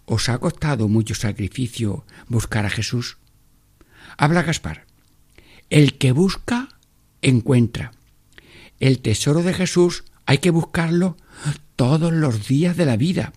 ¿os 0.07 0.29
ha 0.29 0.39
costado 0.39 0.89
mucho 0.89 1.15
sacrificio 1.15 2.05
buscar 2.29 2.67
a 2.67 2.71
Jesús? 2.71 3.19
Habla 4.17 4.43
Gaspar. 4.43 4.87
El 5.71 5.99
que 5.99 6.13
busca, 6.13 6.69
encuentra. 7.25 7.93
El 8.79 9.01
tesoro 9.01 9.43
de 9.43 9.55
Jesús 9.55 10.05
hay 10.27 10.39
que 10.39 10.51
buscarlo 10.51 11.17
todos 11.75 12.13
los 12.13 12.47
días 12.47 12.77
de 12.77 12.87
la 12.87 12.97
vida 12.97 13.33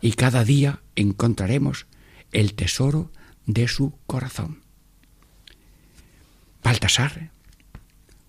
y 0.00 0.12
cada 0.12 0.44
día 0.44 0.82
encontraremos 0.94 1.86
el 2.32 2.54
tesoro 2.54 3.10
de 3.46 3.68
su 3.68 3.98
corazón. 4.06 4.62
Baltasar, 6.62 7.30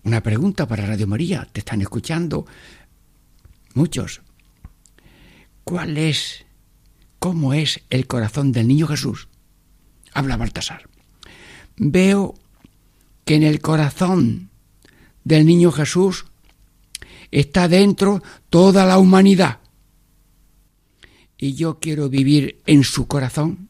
una 0.04 0.22
pregunta 0.22 0.66
para 0.66 0.86
Radio 0.86 1.06
María, 1.06 1.46
te 1.52 1.60
están 1.60 1.82
escuchando 1.82 2.46
muchos. 3.74 4.22
¿Cuál 5.64 5.98
es, 5.98 6.46
cómo 7.18 7.52
es 7.52 7.82
el 7.90 8.06
corazón 8.06 8.52
del 8.52 8.68
niño 8.68 8.86
Jesús? 8.86 9.28
Habla 10.14 10.38
Baltasar. 10.38 10.88
Veo 11.76 12.34
que 13.26 13.34
en 13.34 13.42
el 13.42 13.60
corazón 13.60 14.47
del 15.28 15.44
niño 15.44 15.70
Jesús 15.70 16.24
está 17.30 17.68
dentro 17.68 18.22
toda 18.48 18.86
la 18.86 18.98
humanidad. 18.98 19.58
Y 21.36 21.52
yo 21.52 21.78
quiero 21.78 22.08
vivir 22.08 22.60
en 22.64 22.82
su 22.82 23.06
corazón 23.06 23.68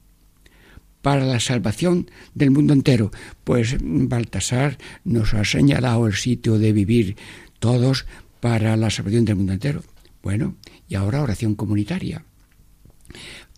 para 1.03 1.25
la 1.25 1.41
salvación 1.41 2.11
del 2.33 2.53
mundo 2.53 2.73
entero. 2.75 3.11
Pues 3.43 3.77
Baltasar 3.81 4.79
nos 5.03 5.35
ha 5.35 5.45
señalado 5.45 6.07
el 6.07 6.15
sitio 6.15 6.59
de 6.59 6.73
vivir 6.73 7.17
todos 7.59 8.07
para 8.39 8.77
la 8.77 8.89
salvación 8.89 9.25
del 9.25 9.37
mundo 9.37 9.53
entero. 9.53 9.83
Bueno, 10.23 10.55
y 10.89 10.95
ahora 10.95 11.23
oración 11.23 11.57
comunitaria. 11.57 12.25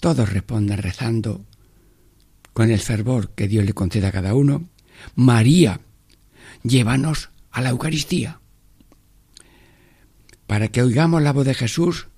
Todos 0.01 0.33
respondan 0.33 0.79
rezando 0.79 1.45
con 2.55 2.71
el 2.71 2.81
fervor 2.81 3.33
que 3.35 3.47
Dios 3.47 3.67
le 3.67 3.75
conceda 3.75 4.09
a 4.09 4.13
cada 4.13 4.35
uno. 4.35 4.71
María, 5.15 5.81
llévanos 6.63 7.29
a 7.51 7.61
la 7.61 7.71
Eucaristía. 7.71 8.41
Para 10.47 10.69
que 10.69 10.83
oigamos 10.83 11.23
la 11.23 11.33
voz 11.33 11.47
de 11.47 11.55
Jesús, 11.55 12.09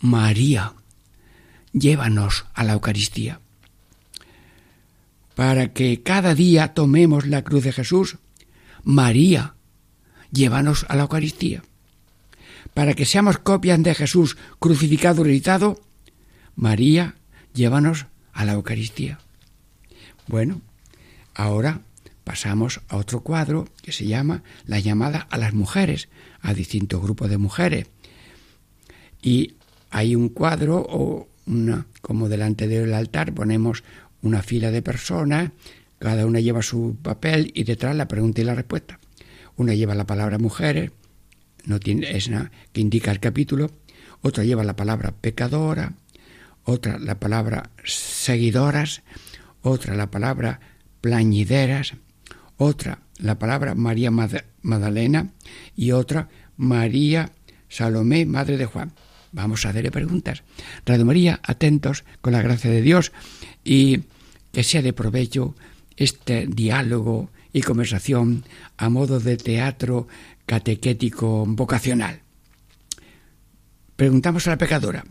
María, 0.00 0.74
llévanos 1.72 2.46
a 2.54 2.64
la 2.64 2.74
Eucaristía. 2.74 3.40
para 5.36 5.74
que 5.74 6.02
cada 6.02 6.34
día 6.34 6.72
tomemos 6.72 7.26
la 7.26 7.44
cruz 7.44 7.62
de 7.64 7.72
Jesús, 7.72 8.16
María, 8.82 9.54
llévanos 10.32 10.86
a 10.88 10.96
la 10.96 11.02
Eucaristía. 11.02 11.62
Para 12.72 12.94
que 12.94 13.04
seamos 13.04 13.38
copias 13.38 13.82
de 13.82 13.94
Jesús 13.94 14.38
crucificado 14.58 15.20
y 15.20 15.24
resucitado, 15.24 15.78
María, 16.56 17.16
llévanos 17.52 18.06
a 18.32 18.46
la 18.46 18.52
Eucaristía. 18.52 19.18
Bueno, 20.26 20.62
ahora 21.34 21.82
pasamos 22.26 22.80
a 22.88 22.96
otro 22.96 23.20
cuadro 23.20 23.68
que 23.82 23.92
se 23.92 24.04
llama 24.04 24.42
La 24.64 24.80
llamada 24.80 25.28
a 25.30 25.38
las 25.38 25.54
mujeres, 25.54 26.08
a 26.40 26.54
distintos 26.54 27.00
grupos 27.00 27.30
de 27.30 27.38
mujeres. 27.38 27.86
Y 29.22 29.54
hay 29.90 30.16
un 30.16 30.28
cuadro 30.28 30.84
o 30.90 31.28
una, 31.46 31.86
como 32.02 32.28
delante 32.28 32.66
del 32.66 32.92
altar 32.94 33.32
ponemos 33.32 33.84
una 34.22 34.42
fila 34.42 34.72
de 34.72 34.82
personas, 34.82 35.52
cada 36.00 36.26
una 36.26 36.40
lleva 36.40 36.62
su 36.62 36.96
papel 37.00 37.52
y 37.54 37.62
detrás 37.62 37.94
la 37.94 38.08
pregunta 38.08 38.40
y 38.40 38.44
la 38.44 38.56
respuesta. 38.56 38.98
Una 39.54 39.74
lleva 39.74 39.94
la 39.94 40.06
palabra 40.06 40.38
mujeres, 40.38 40.90
no 41.64 41.78
tiene, 41.78 42.10
es 42.10 42.26
una, 42.26 42.50
que 42.72 42.80
indica 42.80 43.12
el 43.12 43.20
capítulo, 43.20 43.70
otra 44.20 44.42
lleva 44.42 44.64
la 44.64 44.74
palabra 44.74 45.12
pecadora, 45.12 45.92
otra 46.64 46.98
la 46.98 47.20
palabra 47.20 47.70
seguidoras, 47.84 49.02
otra 49.62 49.94
la 49.94 50.10
palabra 50.10 50.58
plañideras, 51.00 51.94
otra 52.56 53.00
la 53.18 53.38
palabra 53.38 53.74
María 53.74 54.10
Magdalena 54.10 55.32
y 55.74 55.92
otra 55.92 56.28
María 56.56 57.32
Salomé, 57.68 58.26
madre 58.26 58.56
de 58.56 58.66
Juan. 58.66 58.92
Vamos 59.32 59.66
a 59.66 59.70
hacerle 59.70 59.90
preguntas. 59.90 60.42
Radio 60.84 61.04
María, 61.04 61.40
atentos 61.42 62.04
con 62.20 62.32
la 62.32 62.42
gracia 62.42 62.70
de 62.70 62.82
Dios 62.82 63.12
y 63.64 64.04
que 64.52 64.64
sea 64.64 64.82
de 64.82 64.92
provecho 64.92 65.54
este 65.96 66.46
diálogo 66.46 67.30
y 67.52 67.62
conversación 67.62 68.44
a 68.76 68.88
modo 68.88 69.20
de 69.20 69.36
teatro 69.36 70.08
catequético 70.46 71.44
vocacional. 71.46 72.20
Preguntamos 73.96 74.46
a 74.46 74.50
la 74.50 74.58
pecadora, 74.58 75.04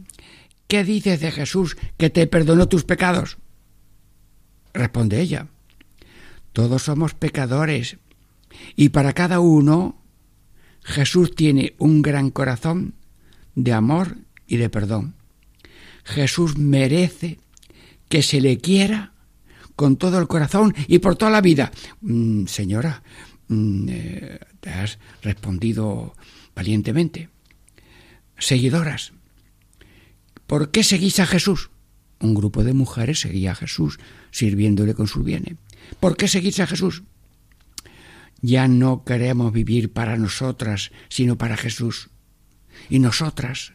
¿qué 0.67 0.83
dices 0.83 1.19
de 1.19 1.31
Jesús 1.31 1.75
que 1.97 2.09
te 2.09 2.27
perdonó 2.27 2.67
tus 2.67 2.83
pecados? 2.83 3.37
Responde 4.73 5.21
ella, 5.21 5.47
todos 6.55 6.83
somos 6.83 7.13
pecadores 7.13 7.97
y 8.77 8.87
para 8.87 9.11
cada 9.11 9.41
uno 9.41 10.01
Jesús 10.83 11.35
tiene 11.35 11.75
un 11.79 12.01
gran 12.01 12.29
corazón 12.29 12.93
de 13.55 13.73
amor 13.73 14.19
y 14.47 14.55
de 14.55 14.69
perdón. 14.69 15.15
Jesús 16.05 16.57
merece 16.57 17.39
que 18.07 18.23
se 18.23 18.39
le 18.39 18.57
quiera 18.57 19.11
con 19.75 19.97
todo 19.97 20.17
el 20.17 20.27
corazón 20.27 20.73
y 20.87 20.99
por 20.99 21.17
toda 21.17 21.29
la 21.29 21.41
vida. 21.41 21.73
Mm, 21.99 22.45
señora, 22.45 23.03
mm, 23.49 23.89
eh, 23.89 24.39
te 24.61 24.69
has 24.69 24.97
respondido 25.23 26.15
valientemente. 26.55 27.27
Seguidoras, 28.37 29.11
¿por 30.47 30.71
qué 30.71 30.85
seguís 30.85 31.19
a 31.19 31.25
Jesús? 31.25 31.69
Un 32.21 32.33
grupo 32.33 32.63
de 32.63 32.71
mujeres 32.71 33.19
seguía 33.19 33.51
a 33.51 33.55
Jesús, 33.55 33.99
sirviéndole 34.31 34.93
con 34.93 35.07
sus 35.07 35.25
bienes. 35.25 35.57
¿Por 35.99 36.17
qué 36.17 36.27
seguís 36.27 36.59
a 36.59 36.67
Jesús? 36.67 37.03
Ya 38.41 38.67
no 38.67 39.03
queremos 39.03 39.53
vivir 39.53 39.91
para 39.91 40.17
nosotras, 40.17 40.91
sino 41.09 41.37
para 41.37 41.57
Jesús. 41.57 42.09
Y 42.89 42.99
nosotras 42.99 43.73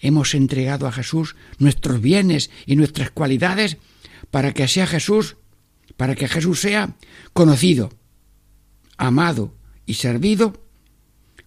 hemos 0.00 0.34
entregado 0.34 0.86
a 0.86 0.92
Jesús 0.92 1.36
nuestros 1.58 2.00
bienes 2.00 2.50
y 2.66 2.76
nuestras 2.76 3.10
cualidades 3.10 3.78
para 4.30 4.52
que 4.52 4.68
sea 4.68 4.86
Jesús, 4.86 5.36
para 5.96 6.14
que 6.14 6.28
Jesús 6.28 6.60
sea 6.60 6.96
conocido, 7.32 7.90
amado 8.98 9.54
y 9.86 9.94
servido 9.94 10.62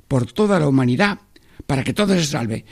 por 0.07 0.31
toda 0.31 0.59
la 0.59 0.67
humanidad, 0.67 1.19
para 1.67 1.83
que 1.83 1.93
todo 1.93 2.15
se 2.15 2.25
salve. 2.25 2.65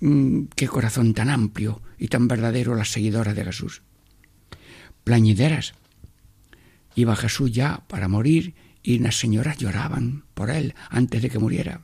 Mm, 0.00 0.44
qué 0.56 0.66
corazón 0.68 1.12
tan 1.14 1.28
amplio 1.28 1.82
y 1.98 2.08
tan 2.08 2.28
verdadero 2.28 2.74
las 2.74 2.90
seguidoras 2.90 3.36
de 3.36 3.44
Jesús. 3.44 3.82
Plañideras. 5.04 5.74
Iba 6.94 7.16
Jesús 7.16 7.52
ya 7.52 7.82
para 7.86 8.08
morir 8.08 8.54
y 8.82 8.98
las 8.98 9.18
señoras 9.18 9.58
lloraban 9.58 10.24
por 10.34 10.50
él 10.50 10.74
antes 10.90 11.22
de 11.22 11.30
que 11.30 11.38
muriera. 11.38 11.82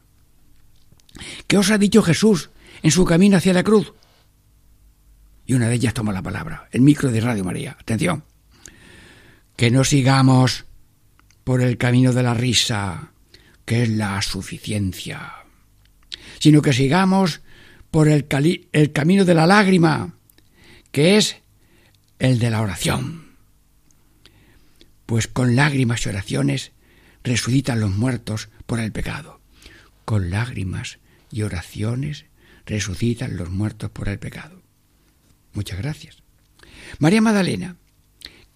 ¿Qué 1.46 1.56
os 1.56 1.70
ha 1.70 1.78
dicho 1.78 2.02
Jesús 2.02 2.50
en 2.82 2.90
su 2.90 3.04
camino 3.04 3.36
hacia 3.36 3.52
la 3.52 3.62
cruz? 3.62 3.94
Y 5.46 5.54
una 5.54 5.68
de 5.68 5.76
ellas 5.76 5.94
toma 5.94 6.12
la 6.12 6.22
palabra, 6.22 6.68
el 6.72 6.82
micro 6.82 7.10
de 7.10 7.20
Radio 7.20 7.44
María. 7.44 7.76
Atención. 7.80 8.24
Que 9.56 9.70
no 9.70 9.82
sigamos 9.84 10.66
por 11.44 11.62
el 11.62 11.78
camino 11.78 12.12
de 12.12 12.22
la 12.22 12.34
risa, 12.34 13.12
que 13.64 13.84
es 13.84 13.88
la 13.88 14.20
suficiencia, 14.20 15.32
sino 16.38 16.60
que 16.60 16.72
sigamos 16.72 17.40
por 17.90 18.08
el, 18.08 18.26
el 18.72 18.92
camino 18.92 19.24
de 19.24 19.34
la 19.34 19.46
lágrima, 19.46 20.14
que 20.92 21.16
es 21.16 21.36
el 22.18 22.38
de 22.38 22.50
la 22.50 22.60
oración. 22.60 23.27
Pues 25.08 25.26
con 25.26 25.56
lágrimas 25.56 26.04
y 26.04 26.10
oraciones 26.10 26.72
resucitan 27.24 27.80
los 27.80 27.96
muertos 27.96 28.50
por 28.66 28.78
el 28.78 28.92
pecado. 28.92 29.40
Con 30.04 30.28
lágrimas 30.28 30.98
y 31.32 31.44
oraciones 31.44 32.26
resucitan 32.66 33.38
los 33.38 33.48
muertos 33.48 33.88
por 33.88 34.10
el 34.10 34.18
pecado. 34.18 34.62
Muchas 35.54 35.78
gracias. 35.78 36.22
María 36.98 37.22
Magdalena, 37.22 37.78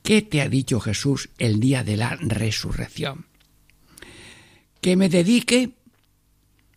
¿qué 0.02 0.20
te 0.20 0.42
ha 0.42 0.50
dicho 0.50 0.78
Jesús 0.78 1.30
el 1.38 1.58
día 1.58 1.84
de 1.84 1.96
la 1.96 2.16
resurrección? 2.16 3.24
Que 4.82 4.94
me 4.94 5.08
dedique 5.08 5.78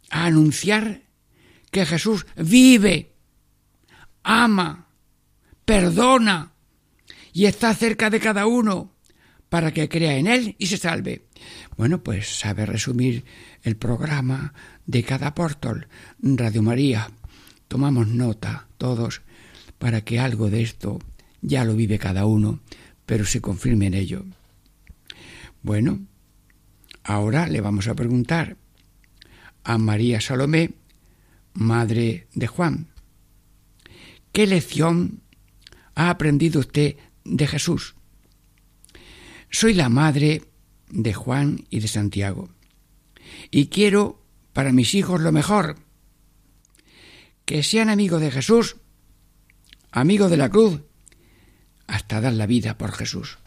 a 0.09 0.27
anunciar 0.27 1.01
que 1.69 1.85
Jesús 1.85 2.25
vive, 2.38 3.11
ama, 4.23 4.88
perdona 5.65 6.53
y 7.33 7.47
está 7.47 7.73
cerca 7.73 8.09
de 8.09 8.21
cada 8.21 8.45
uno 8.45 8.94
para 9.49 9.71
que 9.71 9.89
crea 9.89 10.17
en 10.17 10.27
Él 10.27 10.55
y 10.58 10.67
se 10.67 10.77
salve. 10.77 11.25
Bueno, 11.77 12.03
pues 12.03 12.39
sabe 12.39 12.65
resumir 12.65 13.23
el 13.63 13.77
programa 13.77 14.53
de 14.86 15.03
cada 15.03 15.27
apóstol, 15.27 15.88
Radio 16.19 16.62
María. 16.62 17.10
Tomamos 17.67 18.08
nota 18.08 18.67
todos 18.77 19.21
para 19.77 20.01
que 20.01 20.19
algo 20.19 20.49
de 20.49 20.62
esto 20.62 20.99
ya 21.41 21.63
lo 21.63 21.75
vive 21.75 21.99
cada 21.99 22.25
uno, 22.25 22.60
pero 23.05 23.25
se 23.25 23.41
confirme 23.41 23.88
en 23.88 23.93
ello. 23.93 24.25
Bueno, 25.62 25.99
ahora 27.03 27.47
le 27.47 27.62
vamos 27.62 27.88
a 27.88 27.95
preguntar 27.95 28.58
a 29.63 29.77
María 29.77 30.21
Salomé, 30.21 30.73
madre 31.53 32.27
de 32.34 32.47
Juan, 32.47 32.88
¿qué 34.31 34.45
lección 34.45 35.21
ha 35.95 36.10
aprendido 36.10 36.60
usted 36.60 36.97
de 37.23 37.47
Jesús? 37.47 37.95
Soy 39.57 39.73
la 39.73 39.87
madre 39.87 40.41
de 40.89 41.13
Juan 41.13 41.65
y 41.69 41.79
de 41.79 41.87
Santiago. 41.87 42.49
Y 43.51 43.67
quiero 43.67 44.21
para 44.51 44.73
mis 44.73 44.93
hijos 44.93 45.21
lo 45.21 45.31
mejor, 45.31 45.77
que 47.45 47.63
sean 47.63 47.89
amigos 47.89 48.19
de 48.19 48.31
Jesús 48.31 48.75
amigo 49.93 50.27
de 50.27 50.35
la 50.35 50.49
cruz, 50.49 50.81
hasta 51.87 52.19
dar 52.19 52.33
la 52.33 52.47
vida 52.47 52.77
por 52.77 52.91
Jesús. 52.91 53.37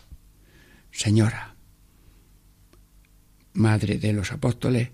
Señora, 0.91 1.57
Madre 3.53 3.99
de 3.99 4.15
los 4.15 4.33
Apóstoles, 4.33 4.89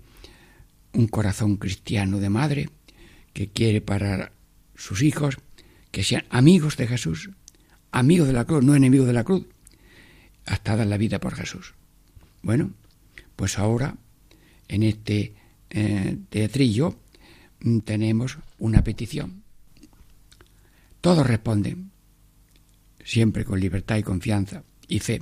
un 0.91 1.07
corazón 1.07 1.55
cristiano 1.55 2.19
de 2.19 2.29
madre 2.29 2.69
que 3.31 3.47
quiere 3.47 3.79
para 3.79 4.33
sus 4.75 5.01
hijos 5.01 5.37
que 5.91 6.03
sean 6.03 6.25
amigos 6.29 6.75
de 6.75 6.87
Jesús, 6.87 7.29
amigos 7.93 8.27
de 8.27 8.33
la 8.33 8.43
cruz, 8.43 8.65
no 8.65 8.75
enemigos 8.75 9.07
de 9.07 9.13
la 9.13 9.23
cruz, 9.23 9.47
hasta 10.45 10.75
dar 10.75 10.87
la 10.87 10.97
vida 10.97 11.19
por 11.19 11.35
Jesús. 11.35 11.73
Bueno, 12.41 12.71
pues 13.35 13.57
ahora 13.57 13.95
en 14.67 14.83
este 14.83 15.35
eh, 15.69 16.17
teatrillo 16.29 16.99
mm, 17.61 17.79
tenemos 17.79 18.37
una 18.59 18.83
petición. 18.83 19.43
Todos 21.01 21.27
responden, 21.27 21.91
siempre 23.03 23.45
con 23.45 23.59
libertad 23.59 23.97
y 23.97 24.03
confianza 24.03 24.63
y 24.87 24.99
fe. 24.99 25.21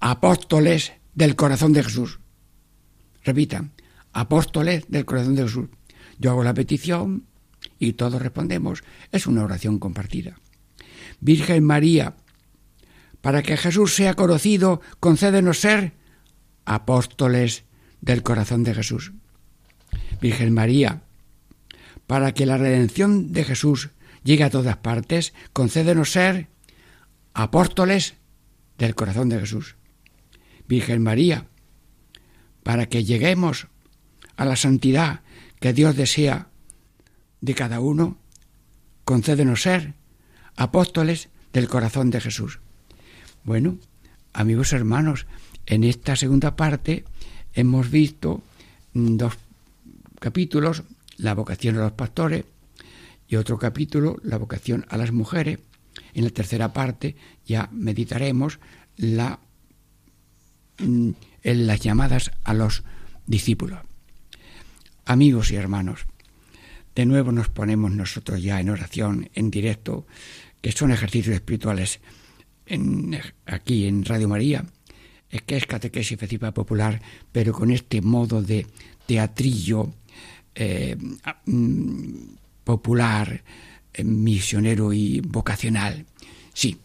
Apóstoles 0.00 0.92
del 1.14 1.34
corazón 1.34 1.72
de 1.72 1.82
Jesús. 1.82 2.20
Repitan, 3.24 3.72
apóstoles 4.12 4.84
del 4.88 5.04
corazón 5.04 5.34
de 5.34 5.42
Jesús. 5.42 5.68
Yo 6.18 6.30
hago 6.30 6.44
la 6.44 6.54
petición 6.54 7.24
y 7.78 7.94
todos 7.94 8.20
respondemos. 8.20 8.84
Es 9.12 9.26
una 9.26 9.44
oración 9.44 9.78
compartida. 9.78 10.38
Virgen 11.20 11.64
María, 11.64 12.16
para 13.20 13.42
que 13.42 13.56
Jesús 13.56 13.94
sea 13.94 14.14
conocido, 14.14 14.80
concédenos 15.00 15.60
ser 15.60 15.94
apóstoles 16.64 17.64
del 18.00 18.22
corazón 18.22 18.62
de 18.64 18.74
Jesús. 18.74 19.12
Virgen 20.20 20.52
María, 20.52 21.02
para 22.06 22.32
que 22.32 22.46
la 22.46 22.58
redención 22.58 23.32
de 23.32 23.44
Jesús 23.44 23.90
llegue 24.24 24.44
a 24.44 24.50
todas 24.50 24.76
partes, 24.76 25.34
concédenos 25.52 26.12
ser 26.12 26.48
apóstoles 27.34 28.14
del 28.76 28.94
corazón 28.94 29.28
de 29.28 29.40
Jesús. 29.40 29.76
Virgen 30.66 31.02
María, 31.02 31.46
para 32.62 32.88
que 32.88 33.04
lleguemos 33.04 33.68
a 34.36 34.44
la 34.44 34.56
santidad 34.56 35.22
que 35.60 35.72
Dios 35.72 35.96
desea 35.96 36.48
de 37.40 37.54
cada 37.54 37.80
uno, 37.80 38.18
concédenos 39.04 39.62
ser 39.62 39.94
apóstoles 40.56 41.30
del 41.52 41.68
corazón 41.68 42.10
de 42.10 42.20
Jesús. 42.20 42.60
Bueno, 43.48 43.78
amigos 44.34 44.74
hermanos, 44.74 45.24
en 45.64 45.82
esta 45.82 46.16
segunda 46.16 46.54
parte 46.54 47.04
hemos 47.54 47.90
visto 47.90 48.42
dos 48.92 49.38
capítulos, 50.20 50.82
la 51.16 51.32
vocación 51.32 51.78
a 51.78 51.84
los 51.84 51.92
pastores, 51.92 52.44
y 53.26 53.36
otro 53.36 53.58
capítulo, 53.58 54.18
la 54.22 54.36
vocación 54.36 54.84
a 54.90 54.98
las 54.98 55.12
mujeres. 55.12 55.60
En 56.12 56.24
la 56.24 56.30
tercera 56.30 56.74
parte 56.74 57.16
ya 57.46 57.70
meditaremos 57.72 58.58
la, 58.98 59.38
mm, 60.76 61.12
en 61.42 61.66
las 61.66 61.80
llamadas 61.80 62.32
a 62.44 62.52
los 62.52 62.84
discípulos. 63.26 63.80
Amigos 65.06 65.52
y 65.52 65.56
hermanos, 65.56 66.04
de 66.94 67.06
nuevo 67.06 67.32
nos 67.32 67.48
ponemos 67.48 67.92
nosotros 67.92 68.42
ya 68.42 68.60
en 68.60 68.68
oración, 68.68 69.30
en 69.34 69.50
directo, 69.50 70.06
que 70.60 70.72
son 70.72 70.90
ejercicios 70.90 71.34
espirituales 71.34 72.00
aquí 73.46 73.86
en 73.86 74.04
Radio 74.04 74.28
María, 74.28 74.64
es 75.30 75.42
que 75.42 75.56
es 75.56 75.66
catequesis 75.66 76.12
efectiva 76.12 76.52
popular, 76.52 77.00
pero 77.32 77.52
con 77.52 77.70
este 77.70 78.00
modo 78.00 78.42
de 78.42 78.66
teatrillo 79.06 79.92
eh, 80.54 80.96
mm, 81.46 82.36
popular, 82.64 83.42
eh, 83.92 84.04
misionero 84.04 84.92
y 84.92 85.20
vocacional. 85.20 86.06
Sí. 86.52 86.78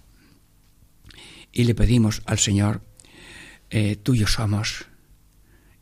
Y 1.51 1.63
le 1.65 1.75
pedimos 1.75 2.21
al 2.25 2.39
Señor, 2.39 2.81
eh, 3.69 3.95
tuyos 3.95 4.33
somos 4.33 4.85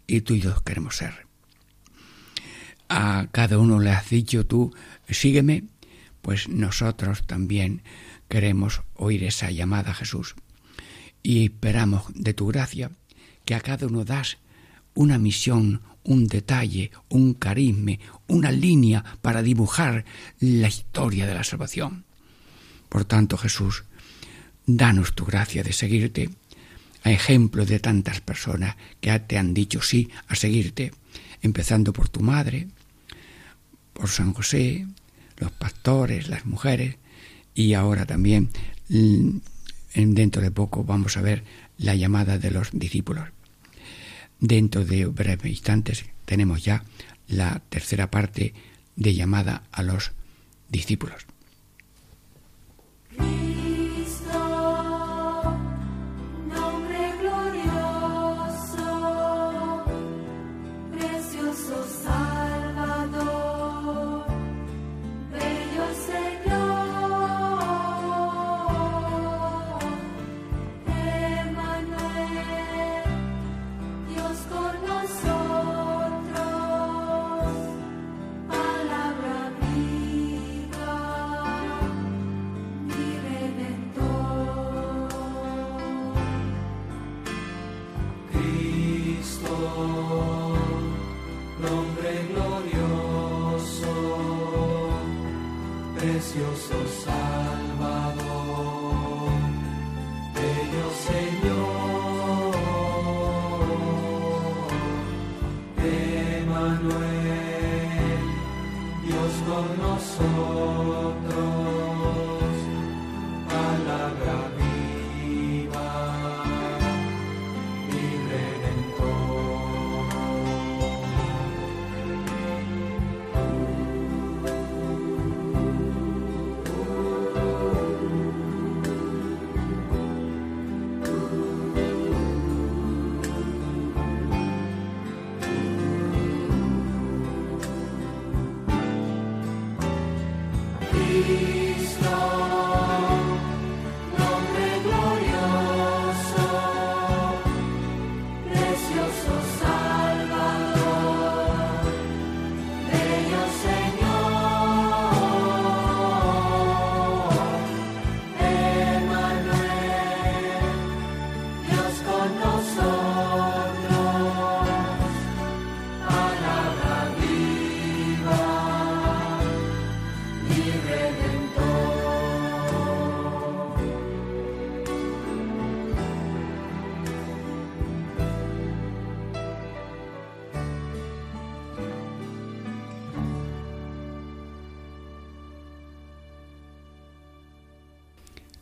y 0.07 0.21
tuyos 0.21 0.61
queremos 0.61 0.97
ser. 0.97 1.27
A 2.89 3.27
cada 3.31 3.57
uno 3.57 3.79
le 3.79 3.91
has 3.91 4.09
dicho 4.09 4.45
tú, 4.45 4.73
sígueme, 5.09 5.63
pues 6.21 6.49
nosotros 6.49 7.25
también 7.25 7.83
queremos 8.31 8.81
oír 8.95 9.25
esa 9.25 9.51
llamada 9.51 9.93
Jesús. 9.93 10.35
Y 11.21 11.43
esperamos 11.43 12.05
de 12.15 12.33
tu 12.33 12.47
gracia 12.47 12.89
que 13.43 13.55
a 13.55 13.59
cada 13.59 13.87
uno 13.87 14.05
das 14.05 14.37
una 14.93 15.17
misión, 15.17 15.81
un 16.03 16.27
detalle, 16.27 16.91
un 17.09 17.33
carisma, 17.33 17.99
una 18.27 18.51
línea 18.51 19.03
para 19.21 19.43
dibujar 19.43 20.05
la 20.39 20.69
historia 20.69 21.27
de 21.27 21.35
la 21.35 21.43
salvación. 21.43 22.05
Por 22.87 23.03
tanto, 23.03 23.37
Jesús, 23.37 23.83
danos 24.65 25.13
tu 25.13 25.25
gracia 25.25 25.61
de 25.61 25.73
seguirte, 25.73 26.29
a 27.03 27.11
ejemplo 27.11 27.65
de 27.65 27.79
tantas 27.79 28.21
personas 28.21 28.77
que 29.01 29.19
te 29.19 29.37
han 29.37 29.53
dicho 29.53 29.81
sí 29.81 30.09
a 30.27 30.35
seguirte, 30.35 30.93
empezando 31.41 31.91
por 31.91 32.07
tu 32.07 32.21
madre, 32.21 32.69
por 33.91 34.07
San 34.07 34.33
José, 34.33 34.87
los 35.37 35.51
pastores, 35.51 36.29
las 36.29 36.45
mujeres, 36.45 36.95
y 37.53 37.73
ahora 37.73 38.05
también, 38.05 38.49
dentro 39.95 40.41
de 40.41 40.51
poco, 40.51 40.83
vamos 40.83 41.17
a 41.17 41.21
ver 41.21 41.43
la 41.77 41.95
llamada 41.95 42.37
de 42.37 42.51
los 42.51 42.69
discípulos. 42.71 43.29
Dentro 44.39 44.85
de 44.85 45.05
breves 45.05 45.51
instantes 45.51 46.05
tenemos 46.25 46.63
ya 46.63 46.83
la 47.27 47.61
tercera 47.69 48.09
parte 48.09 48.53
de 48.95 49.13
llamada 49.13 49.63
a 49.71 49.83
los 49.83 50.11
discípulos. 50.69 51.25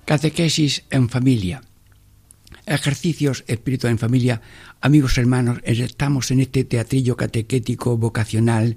Catequesis 0.09 0.85
en 0.89 1.07
familia. 1.07 1.61
Ejercicios 2.65 3.43
espirituales 3.45 3.93
en 3.93 3.99
familia. 3.99 4.41
Amigos 4.81 5.19
hermanos, 5.19 5.59
estamos 5.63 6.31
en 6.31 6.39
este 6.39 6.63
teatrillo 6.63 7.15
catequético 7.15 7.95
vocacional. 7.95 8.75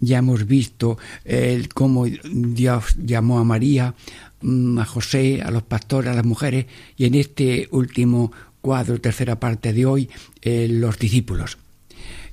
Ya 0.00 0.16
hemos 0.16 0.46
visto 0.46 0.96
el 1.26 1.68
cómo 1.68 2.06
Dios 2.06 2.94
llamó 2.96 3.40
a 3.40 3.44
María, 3.44 3.94
mm, 4.40 4.78
a 4.78 4.86
José, 4.86 5.42
a 5.42 5.50
los 5.50 5.64
pastores, 5.64 6.12
a 6.12 6.14
las 6.14 6.24
mujeres, 6.24 6.64
y 6.96 7.04
en 7.04 7.14
este 7.14 7.68
último 7.72 8.32
cuadro, 8.62 9.02
tercera 9.02 9.38
parte 9.38 9.74
de 9.74 9.84
hoy, 9.84 10.08
eh, 10.40 10.66
los 10.66 10.98
discípulos. 10.98 11.58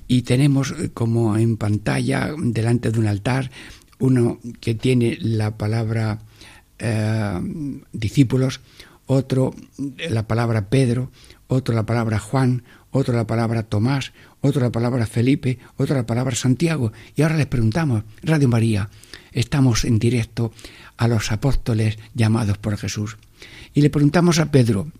Y 0.06 0.22
tenemos 0.22 0.70
eh, 0.70 0.88
como 0.94 1.36
en 1.36 1.58
pantalla, 1.58 2.32
delante 2.38 2.92
de 2.92 2.98
un 2.98 3.08
altar, 3.08 3.50
uno 3.98 4.38
que 4.62 4.74
tiene 4.74 5.18
la 5.20 5.58
palabra 5.58 6.20
eh, 6.78 7.40
discípulos, 7.92 8.60
otro 9.06 9.54
la 10.10 10.26
palabra 10.26 10.68
Pedro, 10.68 11.10
otro 11.46 11.74
la 11.74 11.86
palabra 11.86 12.18
Juan, 12.18 12.62
otro 12.90 13.14
la 13.14 13.26
palabra 13.26 13.62
Tomás, 13.62 14.12
otro 14.40 14.62
la 14.62 14.70
palabra 14.70 15.06
Felipe, 15.06 15.58
otro 15.76 15.96
la 15.96 16.06
palabra 16.06 16.34
Santiago. 16.34 16.92
Y 17.16 17.22
ahora 17.22 17.36
les 17.36 17.46
preguntamos, 17.46 18.04
Radio 18.22 18.48
María, 18.48 18.90
estamos 19.32 19.84
en 19.84 19.98
directo 19.98 20.52
a 20.96 21.08
los 21.08 21.32
apóstoles 21.32 21.98
llamados 22.14 22.58
por 22.58 22.76
Jesús. 22.76 23.16
Y 23.74 23.82
le 23.82 23.90
preguntamos 23.90 24.38
a 24.38 24.50
Pedro, 24.50 24.90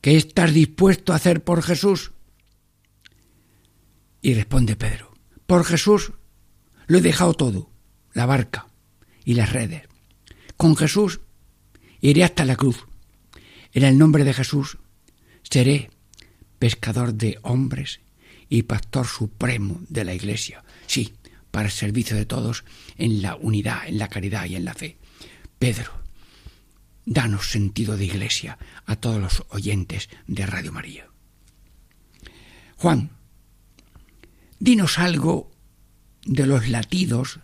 ¿qué 0.00 0.16
estás 0.16 0.52
dispuesto 0.52 1.12
a 1.12 1.16
hacer 1.16 1.42
por 1.42 1.62
Jesús? 1.62 2.12
Y 4.20 4.34
responde 4.34 4.76
Pedro, 4.76 5.12
por 5.46 5.64
Jesús 5.64 6.12
lo 6.86 6.98
he 6.98 7.02
dejado 7.02 7.34
todo, 7.34 7.70
la 8.14 8.26
barca 8.26 8.66
y 9.24 9.34
las 9.34 9.52
redes. 9.52 9.87
Con 10.58 10.76
Jesús 10.76 11.20
iré 12.00 12.24
hasta 12.24 12.44
la 12.44 12.56
cruz. 12.56 12.84
En 13.72 13.84
el 13.84 13.96
nombre 13.96 14.24
de 14.24 14.34
Jesús 14.34 14.76
seré 15.44 15.88
pescador 16.58 17.14
de 17.14 17.38
hombres 17.42 18.00
y 18.48 18.64
pastor 18.64 19.06
supremo 19.06 19.80
de 19.88 20.04
la 20.04 20.14
Iglesia. 20.14 20.64
Sí, 20.88 21.14
para 21.52 21.66
el 21.66 21.72
servicio 21.72 22.16
de 22.16 22.26
todos 22.26 22.64
en 22.96 23.22
la 23.22 23.36
unidad, 23.36 23.86
en 23.86 23.98
la 23.98 24.08
caridad 24.08 24.46
y 24.46 24.56
en 24.56 24.64
la 24.64 24.74
fe. 24.74 24.96
Pedro, 25.60 25.92
danos 27.06 27.50
sentido 27.50 27.96
de 27.96 28.06
Iglesia 28.06 28.58
a 28.84 28.96
todos 28.96 29.20
los 29.20 29.44
oyentes 29.50 30.08
de 30.26 30.44
Radio 30.44 30.72
María. 30.72 31.06
Juan, 32.78 33.10
dinos 34.58 34.98
algo 34.98 35.52
de 36.24 36.46
los 36.46 36.68
latidos 36.68 37.38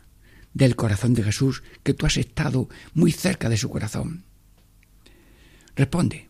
del 0.55 0.77
corazón 0.77 1.15
de 1.15 1.25
Jesús, 1.25 1.63
que 1.83 1.93
tú 1.93 2.07
has 2.07 2.17
estado 2.17 2.69
muy 2.95 3.13
cerca 3.13 3.49
de 3.49 3.57
su 3.57 3.69
corazón. 3.69 4.25
Responde, 5.77 6.29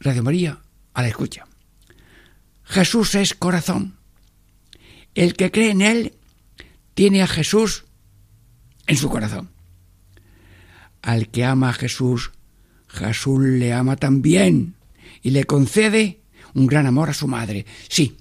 Radio 0.00 0.22
María, 0.22 0.60
a 0.92 1.02
la 1.02 1.08
escucha. 1.08 1.46
Jesús 2.64 3.14
es 3.14 3.34
corazón. 3.34 3.96
El 5.14 5.34
que 5.34 5.50
cree 5.50 5.70
en 5.70 5.80
Él 5.80 6.14
tiene 6.94 7.22
a 7.22 7.26
Jesús 7.26 7.84
en 8.86 8.96
su 8.96 9.08
corazón. 9.08 9.50
Al 11.00 11.28
que 11.28 11.44
ama 11.44 11.70
a 11.70 11.74
Jesús, 11.74 12.32
Jesús 12.88 13.40
le 13.40 13.72
ama 13.72 13.96
también 13.96 14.74
y 15.22 15.30
le 15.30 15.44
concede 15.44 16.20
un 16.54 16.66
gran 16.66 16.86
amor 16.86 17.10
a 17.10 17.14
su 17.14 17.28
madre. 17.28 17.64
Sí, 17.88 18.16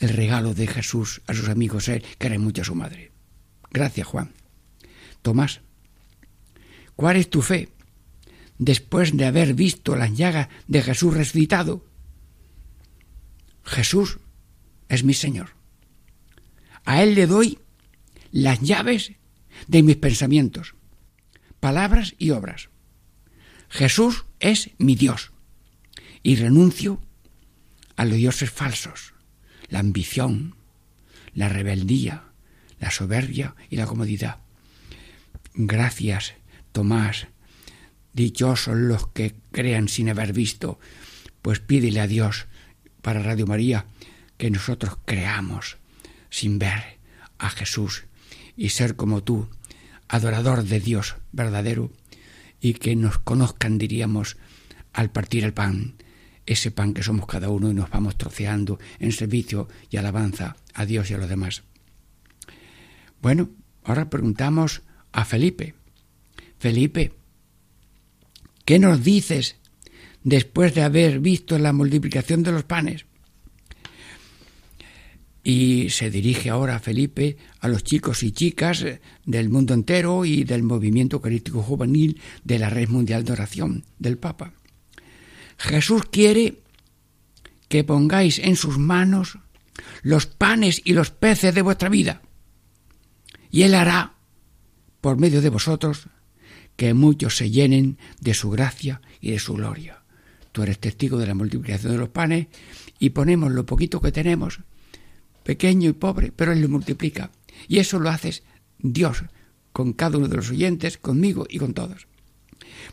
el 0.00 0.08
regalo 0.10 0.54
de 0.54 0.66
Jesús 0.66 1.22
a 1.26 1.34
sus 1.34 1.48
amigos 1.48 1.88
es 1.88 2.02
querer 2.18 2.38
mucho 2.38 2.62
a 2.62 2.64
su 2.64 2.74
madre. 2.74 3.12
Gracias, 3.70 4.06
Juan. 4.06 4.32
Tomás, 5.26 5.60
¿cuál 6.94 7.16
es 7.16 7.28
tu 7.28 7.42
fe 7.42 7.68
después 8.58 9.16
de 9.16 9.24
haber 9.24 9.54
visto 9.54 9.96
las 9.96 10.16
llagas 10.16 10.46
de 10.68 10.82
Jesús 10.82 11.14
resucitado? 11.14 11.84
Jesús 13.64 14.20
es 14.88 15.02
mi 15.02 15.14
Señor. 15.14 15.56
A 16.84 17.02
Él 17.02 17.16
le 17.16 17.26
doy 17.26 17.58
las 18.30 18.60
llaves 18.60 19.14
de 19.66 19.82
mis 19.82 19.96
pensamientos, 19.96 20.76
palabras 21.58 22.14
y 22.18 22.30
obras. 22.30 22.68
Jesús 23.68 24.26
es 24.38 24.70
mi 24.78 24.94
Dios 24.94 25.32
y 26.22 26.36
renuncio 26.36 27.02
a 27.96 28.04
los 28.04 28.16
dioses 28.16 28.52
falsos, 28.52 29.12
la 29.66 29.80
ambición, 29.80 30.54
la 31.34 31.48
rebeldía, 31.48 32.26
la 32.78 32.92
soberbia 32.92 33.56
y 33.68 33.74
la 33.74 33.86
comodidad. 33.86 34.45
Gracias, 35.58 36.34
Tomás. 36.72 37.28
Dichosos 38.12 38.76
los 38.76 39.08
que 39.08 39.34
crean 39.52 39.88
sin 39.88 40.10
haber 40.10 40.34
visto, 40.34 40.78
pues 41.40 41.60
pídele 41.60 42.00
a 42.00 42.06
Dios 42.06 42.46
para 43.00 43.22
Radio 43.22 43.46
María 43.46 43.86
que 44.36 44.50
nosotros 44.50 44.98
creamos 45.06 45.78
sin 46.28 46.58
ver 46.58 46.98
a 47.38 47.48
Jesús 47.48 48.04
y 48.54 48.68
ser 48.68 48.96
como 48.96 49.22
tú, 49.22 49.48
adorador 50.08 50.62
de 50.62 50.78
Dios 50.78 51.16
verdadero, 51.32 51.90
y 52.60 52.74
que 52.74 52.94
nos 52.94 53.18
conozcan, 53.18 53.78
diríamos, 53.78 54.36
al 54.92 55.10
partir 55.10 55.44
el 55.44 55.54
pan, 55.54 55.94
ese 56.44 56.70
pan 56.70 56.92
que 56.92 57.02
somos 57.02 57.26
cada 57.26 57.48
uno 57.48 57.70
y 57.70 57.74
nos 57.74 57.88
vamos 57.88 58.16
troceando 58.18 58.78
en 58.98 59.12
servicio 59.12 59.68
y 59.90 59.96
alabanza 59.96 60.56
a 60.74 60.84
Dios 60.84 61.10
y 61.10 61.14
a 61.14 61.18
los 61.18 61.28
demás. 61.28 61.62
Bueno, 63.22 63.48
ahora 63.84 64.10
preguntamos 64.10 64.82
a 65.16 65.24
Felipe. 65.24 65.74
Felipe, 66.58 67.12
¿qué 68.66 68.78
nos 68.78 69.02
dices 69.02 69.56
después 70.22 70.74
de 70.74 70.82
haber 70.82 71.20
visto 71.20 71.58
la 71.58 71.72
multiplicación 71.72 72.42
de 72.42 72.52
los 72.52 72.64
panes? 72.64 73.06
y 75.48 75.90
se 75.90 76.10
dirige 76.10 76.50
ahora 76.50 76.80
Felipe 76.80 77.36
a 77.60 77.68
los 77.68 77.84
chicos 77.84 78.24
y 78.24 78.32
chicas 78.32 78.84
del 79.24 79.48
mundo 79.48 79.74
entero 79.74 80.24
y 80.24 80.42
del 80.42 80.64
movimiento 80.64 81.18
eucarístico 81.18 81.62
juvenil 81.62 82.20
de 82.42 82.58
la 82.58 82.68
Red 82.68 82.88
Mundial 82.88 83.24
de 83.24 83.32
Oración 83.32 83.84
del 84.00 84.18
Papa. 84.18 84.54
Jesús 85.56 86.02
quiere 86.10 86.62
que 87.68 87.84
pongáis 87.84 88.40
en 88.40 88.56
sus 88.56 88.76
manos 88.76 89.38
los 90.02 90.26
panes 90.26 90.82
y 90.84 90.94
los 90.94 91.12
peces 91.12 91.54
de 91.54 91.62
vuestra 91.62 91.90
vida, 91.90 92.22
y 93.52 93.62
Él 93.62 93.76
hará, 93.76 94.15
por 95.00 95.18
medio 95.18 95.40
de 95.40 95.50
vosotros, 95.50 96.08
que 96.76 96.94
muchos 96.94 97.36
se 97.36 97.50
llenen 97.50 97.98
de 98.20 98.34
su 98.34 98.50
gracia 98.50 99.00
y 99.20 99.30
de 99.30 99.38
su 99.38 99.54
gloria. 99.54 100.02
Tú 100.52 100.62
eres 100.62 100.78
testigo 100.78 101.18
de 101.18 101.26
la 101.26 101.34
multiplicación 101.34 101.92
de 101.92 101.98
los 101.98 102.08
panes 102.08 102.46
y 102.98 103.10
ponemos 103.10 103.52
lo 103.52 103.66
poquito 103.66 104.00
que 104.00 104.12
tenemos 104.12 104.60
pequeño 105.46 105.88
y 105.88 105.92
pobre, 105.92 106.32
pero 106.34 106.52
Él 106.52 106.60
lo 106.60 106.68
multiplica. 106.68 107.30
Y 107.68 107.78
eso 107.78 108.00
lo 108.00 108.10
haces 108.10 108.42
Dios 108.78 109.22
con 109.72 109.92
cada 109.92 110.18
uno 110.18 110.26
de 110.26 110.36
los 110.36 110.50
oyentes, 110.50 110.98
conmigo 110.98 111.46
y 111.48 111.58
con 111.58 111.72
todos. 111.72 112.08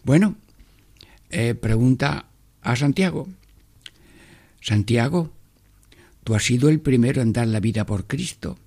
Bueno, 0.03 0.35
eh, 1.31 1.55
pregunta 1.55 2.27
a 2.61 2.75
Santiago. 2.75 3.27
Santiago, 4.61 5.31
tú 6.23 6.35
has 6.35 6.43
sido 6.43 6.69
el 6.69 6.79
primero 6.79 7.21
en 7.21 7.33
dar 7.33 7.47
la 7.47 7.59
vida 7.59 7.85
por 7.85 8.05
Cristo. 8.05 8.59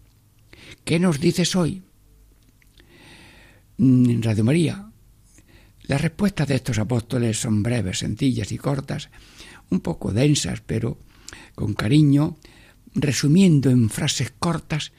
¿Qué 0.85 0.99
nos 0.99 1.21
dices 1.21 1.55
hoy? 1.55 1.83
Mm, 3.79 4.11
en 4.11 4.23
Radio 4.23 4.45
María, 4.45 4.91
las 5.83 6.01
respuestas 6.01 6.49
de 6.49 6.57
estos 6.57 6.79
apóstoles 6.79 7.39
son 7.39 7.63
breves, 7.63 7.99
sencillas 7.99 8.51
y 8.53 8.59
cortas, 8.59 9.11
un 9.71 9.81
poco 9.81 10.13
densas, 10.13 10.63
pero 10.65 10.99
con 11.55 11.75
cariño, 11.75 12.39
resumiendo 12.95 13.71
en 13.71 13.91
frases 13.91 14.33
cortas 14.39 14.93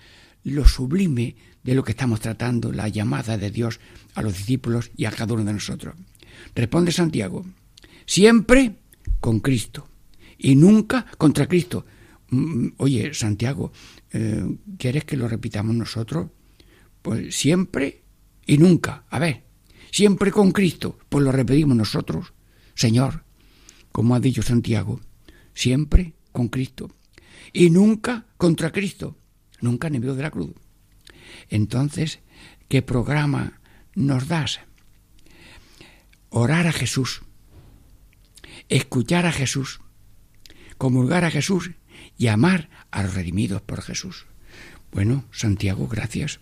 lo 0.44 0.66
sublime 0.68 1.36
de 1.64 1.76
lo 1.76 1.84
que 1.84 1.92
estamos 1.92 2.22
tratando, 2.22 2.72
la 2.72 2.88
llamada 2.88 3.38
de 3.38 3.52
Dios 3.52 3.80
a 4.16 4.22
los 4.22 4.38
discípulos 4.38 4.92
y 4.96 5.06
a 5.06 5.12
cada 5.12 5.34
uno 5.34 5.44
de 5.44 5.54
nosotros. 5.54 5.96
Responde 6.56 6.92
Santiago, 6.92 7.46
siempre 8.06 8.76
con 9.20 9.40
Cristo 9.40 9.90
y 10.38 10.56
nunca 10.56 11.06
contra 11.18 11.48
Cristo. 11.48 11.86
Mm, 12.30 12.68
oye, 12.78 13.14
Santiago, 13.14 13.72
eh, 14.14 14.46
¿quieres 14.78 15.04
que 15.04 15.18
lo 15.18 15.28
repitamos 15.28 15.76
nosotros? 15.76 16.28
Pues 17.02 17.36
siempre 17.36 18.04
y 18.48 18.58
nunca. 18.58 19.04
A 19.10 19.20
ver, 19.20 19.44
siempre 19.92 20.32
con 20.32 20.52
Cristo, 20.52 20.98
pues 21.10 21.24
lo 21.24 21.32
repetimos 21.32 21.78
nosotros. 21.78 22.34
Señor, 22.74 23.26
como 23.92 24.16
ha 24.16 24.20
dicho 24.20 24.42
Santiago, 24.42 25.02
siempre 25.54 26.14
con 26.32 26.48
Cristo 26.48 26.90
y 27.54 27.70
nunca 27.70 28.26
contra 28.38 28.72
Cristo, 28.72 29.18
nunca 29.62 29.88
enemigo 29.88 30.16
de 30.16 30.24
la 30.24 30.32
cruz. 30.32 30.54
Entonces, 31.50 32.20
¿qué 32.68 32.82
programa 32.82 33.60
nos 33.96 34.28
das? 34.28 34.62
Orar 36.30 36.68
a 36.68 36.72
Jesús, 36.72 37.22
escuchar 38.70 39.26
a 39.26 39.32
Jesús, 39.32 39.82
comulgar 40.78 41.26
a 41.26 41.32
Jesús 41.32 41.72
y 42.18 42.28
amar 42.28 42.70
a 42.92 43.04
los 43.04 43.14
redimidos 43.14 43.62
por 43.62 43.82
Jesús. 43.82 44.26
Bueno, 44.92 45.26
Santiago, 45.32 45.88
gracias. 45.88 46.40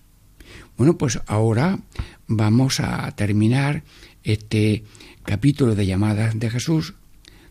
Bueno, 0.78 0.98
pues 0.98 1.22
ahora 1.28 1.80
vamos 2.28 2.80
a 2.82 3.10
terminar 3.16 3.84
este 4.24 4.84
capítulo 5.24 5.74
de 5.74 5.86
llamadas 5.86 6.38
de 6.38 6.50
Jesús, 6.50 6.96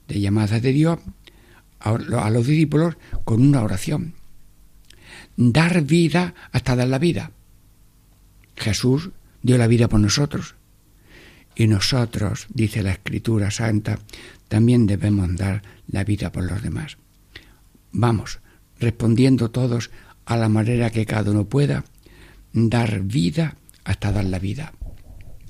de 0.08 0.20
llamadas 0.20 0.60
de 0.60 0.72
Dios, 0.72 0.98
a 1.78 2.30
los 2.30 2.46
discípulos 2.46 2.96
con 3.24 3.40
una 3.40 3.62
oración. 3.62 4.14
Dar 5.36 5.82
vida 5.82 6.34
hasta 6.52 6.76
dar 6.76 6.88
la 6.88 6.98
vida. 6.98 7.30
Jesús 8.56 9.10
dio 9.42 9.58
la 9.58 9.66
vida 9.68 9.88
por 9.88 10.00
nosotros. 10.00 10.54
Y 11.54 11.66
nosotros, 11.66 12.46
dice 12.52 12.82
la 12.82 12.92
Escritura 12.92 13.50
Santa, 13.50 14.00
también 14.48 14.86
debemos 14.86 15.34
dar 15.36 15.62
la 15.88 16.04
vida 16.04 16.30
por 16.30 16.44
los 16.44 16.62
demás. 16.62 16.98
Vamos, 17.92 18.40
respondiendo 18.80 19.50
todos 19.50 19.90
a 20.26 20.36
la 20.36 20.48
manera 20.48 20.90
que 20.90 21.06
cada 21.06 21.30
uno 21.30 21.44
pueda, 21.44 21.84
dar 22.54 23.02
vida 23.02 23.56
hasta 23.82 24.12
dar 24.12 24.24
la 24.24 24.38
vida. 24.38 24.72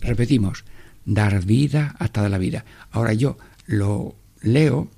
Repetimos, 0.01 0.65
dar 1.05 1.45
vida 1.45 1.95
hasta 1.99 2.23
dar 2.23 2.31
la 2.31 2.39
vida. 2.39 2.65
Ahora 2.91 3.13
yo 3.13 3.37
lo 3.67 4.17
leo 4.41 4.91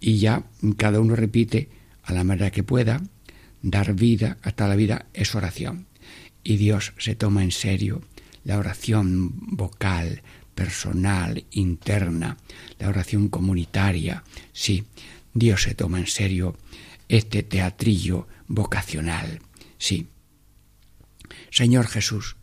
y 0.00 0.18
ya 0.18 0.44
cada 0.78 1.00
uno 1.00 1.16
repite 1.16 1.68
a 2.04 2.12
la 2.12 2.24
manera 2.24 2.50
que 2.50 2.62
pueda, 2.62 3.02
dar 3.62 3.94
vida 3.94 4.38
hasta 4.42 4.68
la 4.68 4.76
vida 4.76 5.06
es 5.12 5.34
oración. 5.34 5.86
Y 6.44 6.56
Dios 6.56 6.92
se 6.98 7.14
toma 7.14 7.42
en 7.42 7.52
serio 7.52 8.02
la 8.44 8.58
oración 8.58 9.32
vocal 9.34 10.22
personal, 10.54 11.44
interna, 11.50 12.36
la 12.78 12.88
oración 12.88 13.28
comunitaria. 13.28 14.22
Sí, 14.52 14.84
Dios 15.32 15.62
se 15.62 15.74
toma 15.74 15.98
en 15.98 16.06
serio 16.06 16.56
este 17.08 17.42
teatrillo 17.42 18.28
vocacional. 18.46 19.40
Sí. 19.78 20.06
Señor 21.50 21.86
Jesús, 21.86 22.36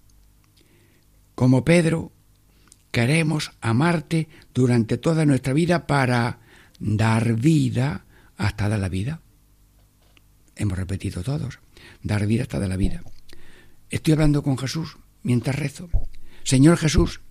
como 1.36 1.66
Pedro, 1.66 2.12
queremos 2.92 3.52
amarte 3.62 4.28
durante 4.54 4.98
toda 4.98 5.26
nuestra 5.26 5.54
vida 5.54 5.88
para 5.88 6.40
dar 6.80 7.34
vida 7.36 8.06
hasta 8.38 8.70
de 8.70 8.78
la 8.78 8.90
vida. 8.90 9.22
Hemos 10.56 10.78
repetido 10.78 11.24
todos, 11.24 11.60
dar 12.04 12.26
vida 12.26 12.44
hasta 12.44 12.60
de 12.60 12.68
la 12.68 12.78
vida. 12.78 13.02
Estoy 13.90 14.14
hablando 14.14 14.44
con 14.44 14.58
Jesús 14.58 14.98
mientras 15.24 15.56
rezo. 15.56 15.90
Señor 16.44 16.78
Jesús, 16.78 17.22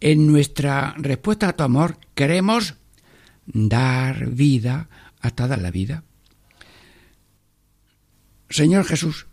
en 0.00 0.26
nuestra 0.26 0.94
respuesta 0.98 1.48
a 1.48 1.56
tu 1.56 1.62
amor 1.62 1.98
queremos 2.14 2.74
dar 3.46 4.28
vida 4.30 4.88
hasta 5.20 5.48
dar 5.48 5.60
la 5.60 5.70
vida. 5.70 6.04
Señor 8.50 8.84
Jesús, 8.84 9.27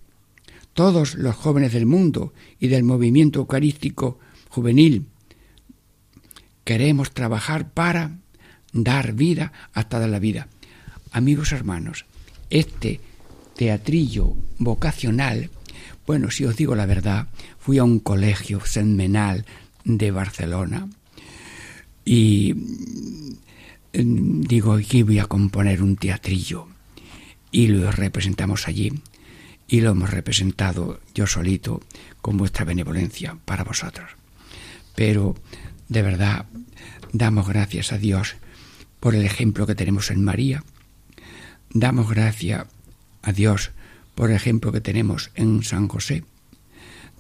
todos 0.75 1.15
los 1.15 1.35
jóvenes 1.35 1.71
del 1.71 1.85
mundo 1.85 2.33
y 2.59 2.67
del 2.67 2.83
movimiento 2.83 3.39
eucarístico 3.39 4.19
juvenil 4.49 5.07
queremos 6.65 7.11
trabajar 7.11 7.71
para 7.71 8.17
dar 8.73 9.13
vida 9.13 9.53
hasta 9.73 9.99
dar 9.99 10.09
la 10.09 10.19
vida. 10.19 10.49
Amigos 11.11 11.53
hermanos, 11.53 12.05
este 12.49 12.99
teatrillo 13.55 14.35
vocacional, 14.59 15.49
bueno, 16.05 16.29
si 16.29 16.43
os 16.43 16.57
digo 16.57 16.75
la 16.75 16.85
verdad, 16.85 17.29
fui 17.57 17.77
a 17.77 17.85
un 17.85 17.99
colegio 17.99 18.59
semenal 18.65 19.45
de 19.85 20.11
Barcelona 20.11 20.89
y 22.03 22.53
mm, 23.93 24.41
digo, 24.41 24.73
aquí 24.73 25.03
voy 25.03 25.19
a 25.19 25.25
componer 25.27 25.81
un 25.81 25.95
teatrillo 25.95 26.67
y 27.49 27.67
lo 27.67 27.93
representamos 27.93 28.67
allí 28.67 28.91
y 29.67 29.81
lo 29.81 29.91
hemos 29.91 30.11
representado 30.11 30.99
yo 31.13 31.27
solito 31.27 31.81
con 32.21 32.37
vuestra 32.37 32.65
benevolencia 32.65 33.37
para 33.45 33.63
vosotros. 33.63 34.11
Pero 34.95 35.35
de 35.89 36.01
verdad 36.01 36.45
damos 37.13 37.47
gracias 37.47 37.91
a 37.91 37.97
Dios 37.97 38.35
por 38.99 39.15
el 39.15 39.25
ejemplo 39.25 39.67
que 39.67 39.75
tenemos 39.75 40.11
en 40.11 40.23
María. 40.23 40.63
Damos 41.69 42.09
gracias 42.09 42.67
a 43.21 43.31
Dios 43.31 43.71
por 44.13 44.29
el 44.29 44.35
ejemplo 44.35 44.71
que 44.71 44.81
tenemos 44.81 45.31
en 45.35 45.63
San 45.63 45.87
José. 45.87 46.23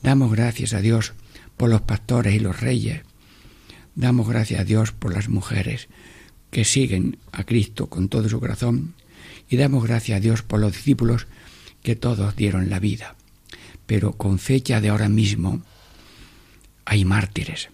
Damos 0.01 0.31
gracias 0.31 0.73
a 0.73 0.81
Dios 0.81 1.13
por 1.57 1.69
los 1.69 1.81
pastores 1.81 2.35
y 2.35 2.39
los 2.39 2.59
reyes. 2.61 3.01
Damos 3.95 4.27
gracias 4.27 4.61
a 4.61 4.63
Dios 4.65 4.91
por 4.91 5.13
las 5.13 5.29
mujeres 5.29 5.87
que 6.51 6.65
siguen 6.65 7.17
a 7.31 7.43
Cristo 7.43 7.87
con 7.87 8.07
todo 8.07 8.29
su 8.29 8.39
corazón. 8.39 8.93
Y 9.49 9.57
damos 9.57 9.83
gracias 9.83 10.17
a 10.17 10.21
Dios 10.21 10.41
por 10.41 10.59
los 10.59 10.73
discípulos 10.73 11.27
que 11.85 11.95
todos 11.95 12.35
dieron 12.35 12.71
la 12.71 12.79
vida. 12.79 13.15
Pero 13.85 14.13
con 14.13 14.39
fecha 14.39 14.81
de 14.81 14.89
ahora 14.89 15.07
mismo 15.07 15.61
hay 16.83 17.05
mártires. 17.05 17.69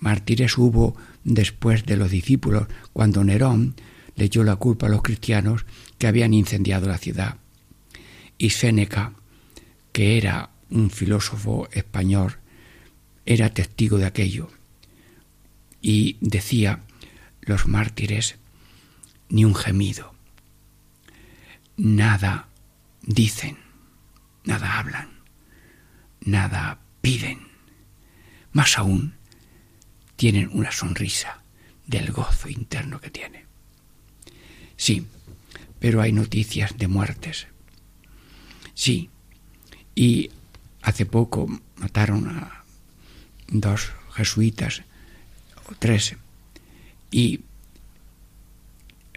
Mártires 0.00 0.58
hubo 0.58 0.96
después 1.22 1.86
de 1.86 1.96
los 1.96 2.10
discípulos 2.10 2.66
cuando 2.92 3.22
Nerón 3.22 3.76
le 4.16 4.28
la 4.42 4.56
culpa 4.56 4.86
a 4.86 4.90
los 4.90 5.02
cristianos 5.02 5.66
que 5.98 6.08
habían 6.08 6.34
incendiado 6.34 6.88
la 6.88 6.98
ciudad. 6.98 7.36
Y 8.38 8.50
Séneca, 8.50 9.12
que 9.92 10.18
era 10.18 10.50
un 10.70 10.90
filósofo 10.90 11.68
español, 11.70 12.38
era 13.24 13.54
testigo 13.54 13.98
de 13.98 14.06
aquello 14.06 14.50
y 15.80 16.16
decía, 16.20 16.80
los 17.42 17.68
mártires, 17.68 18.34
ni 19.28 19.44
un 19.44 19.54
gemido, 19.54 20.12
nada 21.76 22.48
dicen, 23.06 23.58
nada 24.44 24.78
hablan, 24.78 25.20
nada 26.20 26.80
piden, 27.00 27.48
más 28.52 28.78
aún 28.78 29.14
tienen 30.16 30.48
una 30.52 30.72
sonrisa 30.72 31.42
del 31.86 32.12
gozo 32.12 32.48
interno 32.48 33.00
que 33.00 33.10
tiene. 33.10 33.44
Sí, 34.76 35.06
pero 35.78 36.00
hay 36.00 36.12
noticias 36.12 36.76
de 36.78 36.88
muertes. 36.88 37.46
Sí, 38.74 39.10
y 39.94 40.30
hace 40.82 41.06
poco 41.06 41.46
mataron 41.76 42.28
a 42.28 42.64
dos 43.48 43.92
jesuitas 44.14 44.82
o 45.68 45.74
tres 45.78 46.16
y 47.10 47.40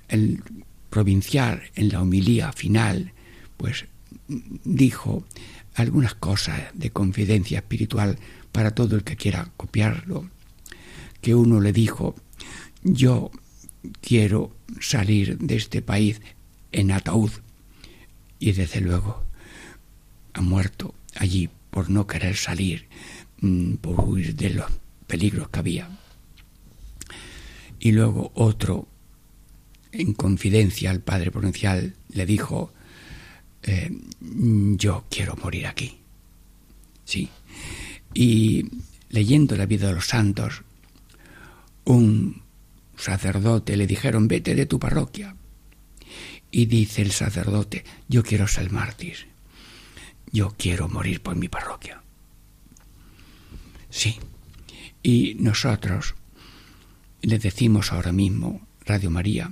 el 0.08 0.44
provincial 0.90 1.72
en 1.76 1.90
la 1.90 2.02
homilía 2.02 2.52
final 2.52 3.14
pues 3.58 3.86
dijo 4.64 5.26
algunas 5.74 6.16
cosas 6.16 6.62
de 6.74 6.92
confidencia 6.92 7.60
espiritual 7.60 8.18
para 8.52 8.72
todo 8.72 8.96
el 8.96 9.04
que 9.04 9.16
quiera 9.16 9.52
copiarlo 9.58 10.30
que 11.22 11.36
uno 11.36 11.60
le 11.60 11.74
dijo 11.74 12.16
yo 12.84 13.32
quiero 14.02 14.56
salir 14.80 15.38
de 15.38 15.56
este 15.56 15.82
país 15.82 16.22
en 16.72 16.92
ataúd 16.92 17.32
y 18.40 18.54
desde 18.54 18.82
luego 18.82 19.24
ha 20.34 20.42
muerto 20.42 20.94
allí 21.16 21.50
por 21.70 21.90
no 21.90 22.08
querer 22.08 22.36
salir 22.36 22.88
Mm, 23.42 23.76
por 23.76 24.00
huir 24.00 24.36
de 24.36 24.50
los 24.50 24.66
peligros 25.06 25.50
que 25.50 25.60
había. 25.60 25.90
Y 27.80 27.92
luego 27.92 28.32
otro, 28.34 28.88
en 29.92 30.14
confidencia 30.14 30.90
al 30.90 31.02
padre 31.02 31.32
provincial, 31.32 31.96
le 32.10 32.26
dijo, 32.26 32.74
eh, 33.64 33.92
yo 34.20 35.06
quiero 35.10 35.36
morir 35.36 35.68
aquí. 35.68 35.98
Sí. 37.06 37.30
Y 38.14 38.66
leyendo 39.10 39.56
la 39.56 39.66
vida 39.66 39.88
de 39.88 39.96
los 39.96 40.08
santos, 40.08 40.64
un 41.86 42.42
sacerdote 42.98 43.78
le 43.78 43.88
dijeron, 43.88 44.28
vete 44.28 44.56
de 44.56 44.66
tu 44.66 44.80
parroquia. 44.80 45.36
Y 46.52 46.66
dice 46.66 47.02
el 47.02 47.12
sacerdote, 47.12 47.84
yo 48.08 48.24
quiero 48.24 48.48
ser 48.48 48.72
mártir, 48.72 49.28
yo 50.32 50.56
quiero 50.58 50.88
morir 50.88 51.22
por 51.22 51.36
mi 51.36 51.50
parroquia. 51.50 52.02
Sí. 53.90 54.18
Y 55.04 55.36
nosotros 55.40 56.16
le 57.22 57.40
decimos 57.40 57.92
ahora 57.92 58.12
mismo, 58.12 58.68
Radio 58.86 59.10
María, 59.10 59.52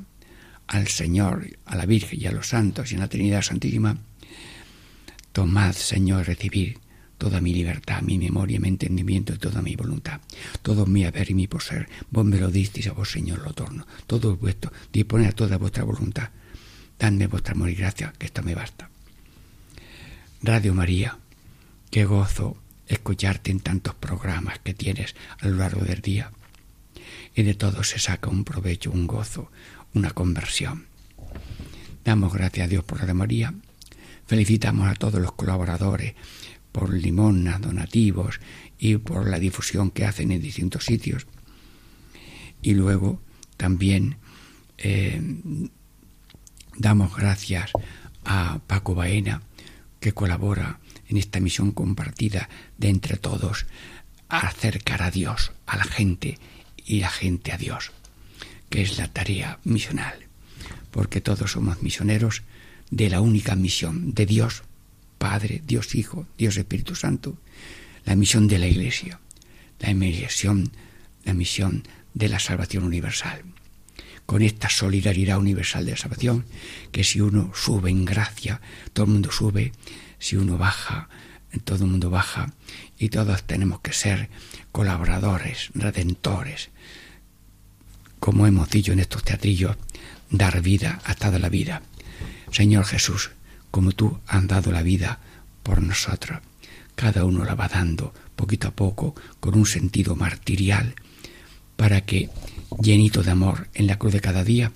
al 0.68 0.88
Señor, 0.88 1.47
a 1.66 1.76
la 1.76 1.86
Virgen 1.86 2.22
y 2.22 2.26
a 2.26 2.32
los 2.32 2.47
santos 2.47 2.91
y 2.91 2.95
a 2.95 2.99
la 2.99 3.07
Trinidad 3.07 3.41
Santísima, 3.41 3.97
tomad, 5.32 5.74
Señor, 5.74 6.26
recibir 6.28 6.80
toda 7.18 7.41
mi 7.41 7.53
libertad, 7.53 8.01
mi 8.01 8.18
memoria, 8.18 8.59
mi 8.59 8.68
entendimiento 8.68 9.34
y 9.34 9.38
toda 9.38 9.61
mi 9.61 9.76
voluntad, 9.76 10.22
todo 10.61 10.86
mi 10.86 11.05
haber 11.05 11.32
y 11.32 11.34
mi 11.34 11.47
poseer. 11.47 11.88
Vos 12.09 12.26
me 12.26 12.39
lo 12.39 12.49
disteis 12.49 12.88
a 12.88 12.93
vos, 12.93 13.11
Señor, 13.11 13.39
lo 13.39 13.53
torno. 13.53 13.86
Todo 14.07 14.34
es 14.34 14.39
vuestro, 14.39 14.72
disponed 14.91 15.28
a 15.28 15.32
toda 15.32 15.57
vuestra 15.57 15.84
voluntad. 15.84 16.30
Dadme 16.99 17.28
vuestra 17.28 17.53
amor 17.53 17.70
y 17.70 17.76
gracia, 17.76 18.13
que 18.18 18.26
esto 18.26 18.41
me 18.43 18.55
basta. 18.55 18.89
Radio 20.41 20.74
María, 20.74 21.18
qué 21.89 22.05
gozo 22.05 22.57
escucharte 22.88 23.51
en 23.51 23.59
tantos 23.59 23.95
programas 23.95 24.59
que 24.59 24.74
tienes 24.74 25.16
a 25.39 25.47
lo 25.47 25.57
largo 25.57 25.84
del 25.84 26.01
día. 26.01 26.32
Y 27.36 27.44
de 27.44 27.54
todo 27.54 27.84
se 27.84 28.00
saca 28.00 28.30
un 28.30 28.44
provecho, 28.44 28.92
un 28.92 29.08
gozo, 29.08 29.52
una 29.94 30.12
conversión. 30.12 30.88
Damos 32.04 32.34
gracias 32.34 32.66
a 32.66 32.70
Dios 32.70 32.84
por 32.84 33.06
la 33.06 33.14
María. 33.14 33.54
Felicitamos 34.26 34.88
a 34.88 34.96
todos 34.96 35.22
los 35.22 35.34
colaboradores 35.34 36.16
por 36.72 36.94
limonas, 36.94 37.62
donativos 37.62 38.40
y 38.78 38.98
por 38.98 39.30
la 39.30 39.40
difusión 39.40 39.92
que 39.92 40.06
hacen 40.06 40.32
en 40.32 40.42
distintos 40.42 40.86
sitios. 40.86 41.28
Y 42.62 42.74
luego 42.74 43.22
también 43.58 44.18
eh, 44.78 45.22
damos 46.78 47.16
gracias 47.16 47.72
a 48.24 48.60
Paco 48.68 48.96
Baena, 48.96 49.42
que 50.00 50.14
colabora 50.14 50.80
en 51.08 51.18
esta 51.18 51.40
misión 51.40 51.72
compartida 51.72 52.50
de 52.78 52.90
entre 52.90 53.18
todos, 53.18 53.66
acercar 54.30 55.04
a 55.04 55.12
Dios, 55.12 55.52
a 55.66 55.78
la 55.78 55.84
gente 55.84 56.38
y 56.86 57.00
la 57.00 57.10
gente 57.10 57.52
a 57.52 57.58
Dios, 57.58 57.92
que 58.70 58.82
es 58.82 58.98
la 58.98 59.08
tarea 59.08 59.60
misional, 59.64 60.28
porque 60.92 61.22
todos 61.22 61.52
somos 61.52 61.82
misioneros 61.82 62.44
de 62.92 63.10
la 63.10 63.22
única 63.22 63.56
misión 63.56 64.14
de 64.14 64.26
Dios, 64.26 64.64
Padre, 65.18 65.62
Dios 65.66 65.96
Hijo, 65.96 66.28
Dios 66.38 66.58
Espíritu 66.58 66.96
Santo, 66.96 67.38
la 68.06 68.16
misión 68.16 68.48
de 68.48 68.60
la 68.60 68.68
Iglesia, 68.68 69.20
la 69.80 69.94
misión, 69.94 70.72
la 71.24 71.34
misión 71.34 71.84
de 72.14 72.30
la 72.30 72.40
salvación 72.40 72.84
universal. 72.84 73.42
Con 74.26 74.42
esta 74.42 74.70
solidaridad 74.70 75.38
universal 75.38 75.86
de 75.86 75.92
la 75.92 75.98
salvación, 75.98 76.46
que 76.92 77.04
si 77.04 77.22
uno 77.22 77.52
sube 77.54 77.90
en 77.90 78.06
gracia, 78.06 78.62
todo 78.94 79.06
el 79.06 79.12
mundo 79.12 79.32
sube, 79.32 79.72
si 80.20 80.36
uno 80.36 80.58
baja 80.58 81.10
todo 81.60 81.86
el 81.86 81.92
mundo 81.92 82.10
baja 82.10 82.52
y 82.98 83.10
todos 83.10 83.44
tenemos 83.44 83.80
que 83.80 83.94
ser 83.94 84.30
colaboradores, 84.72 85.70
redentores. 85.74 86.70
Como 88.26 88.47
hemos 88.47 88.71
dicho 88.71 88.91
en 88.91 88.97
estos 88.97 89.23
teatrillos, 89.23 89.78
dar 90.32 90.59
vida 90.63 90.99
hasta 91.05 91.30
de 91.30 91.38
la 91.38 91.47
vida. 91.47 91.84
Señor 92.51 92.86
Jesús, 92.86 93.30
como 93.69 93.91
tú 93.91 94.17
has 94.26 94.47
dado 94.47 94.71
la 94.71 94.82
vida 94.82 95.19
por 95.61 95.84
nosotros, 95.84 96.39
cada 96.95 97.23
uno 97.23 97.45
la 97.45 97.53
va 97.53 97.67
dando 97.67 98.15
poquito 98.36 98.69
a 98.69 98.71
poco 98.71 99.13
con 99.39 99.53
un 99.55 99.67
sentido 99.67 100.15
martirial 100.15 100.95
para 101.76 102.01
que, 102.01 102.32
llenito 102.82 103.21
de 103.21 103.30
amor 103.30 103.67
en 103.76 103.86
la 103.86 103.99
cruz 103.99 104.13
de 104.13 104.21
cada 104.21 104.43
día, 104.43 104.71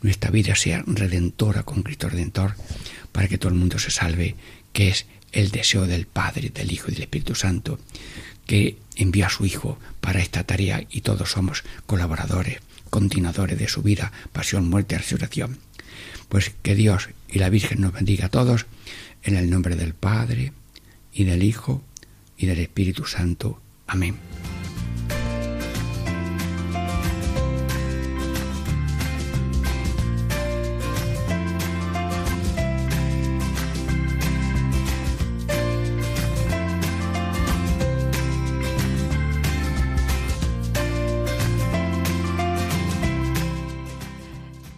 nuestra 0.00 0.30
vida 0.30 0.54
sea 0.54 0.82
redentora 0.86 1.64
con 1.64 1.82
Cristo 1.82 2.08
Redentor, 2.08 2.54
para 3.12 3.28
que 3.28 3.36
todo 3.36 3.50
el 3.50 3.58
mundo 3.58 3.78
se 3.78 3.90
salve, 3.90 4.36
que 4.72 4.88
es 4.88 5.04
el 5.32 5.50
deseo 5.50 5.86
del 5.86 6.06
Padre, 6.06 6.48
del 6.48 6.72
Hijo 6.72 6.90
y 6.90 6.94
del 6.94 7.02
Espíritu 7.02 7.34
Santo, 7.34 7.78
que 8.46 8.78
envió 8.94 9.26
a 9.26 9.30
su 9.30 9.44
Hijo 9.44 9.78
para 10.00 10.22
esta 10.22 10.44
tarea 10.44 10.82
y 10.88 11.02
todos 11.02 11.32
somos 11.32 11.62
colaboradores, 11.84 12.60
continuadores 12.90 13.58
de 13.58 13.68
su 13.68 13.82
vida, 13.82 14.12
pasión, 14.32 14.68
muerte 14.68 14.98
resurrección. 14.98 15.58
Pues 16.28 16.52
que 16.62 16.74
Dios 16.74 17.08
y 17.28 17.38
la 17.38 17.50
Virgen 17.50 17.80
nos 17.80 17.92
bendiga 17.92 18.26
a 18.26 18.30
todos 18.30 18.66
en 19.22 19.36
el 19.36 19.50
nombre 19.50 19.76
del 19.76 19.94
Padre 19.94 20.52
y 21.12 21.24
del 21.24 21.42
Hijo 21.42 21.82
y 22.36 22.46
del 22.46 22.58
Espíritu 22.58 23.04
Santo. 23.04 23.60
Amén. 23.86 24.16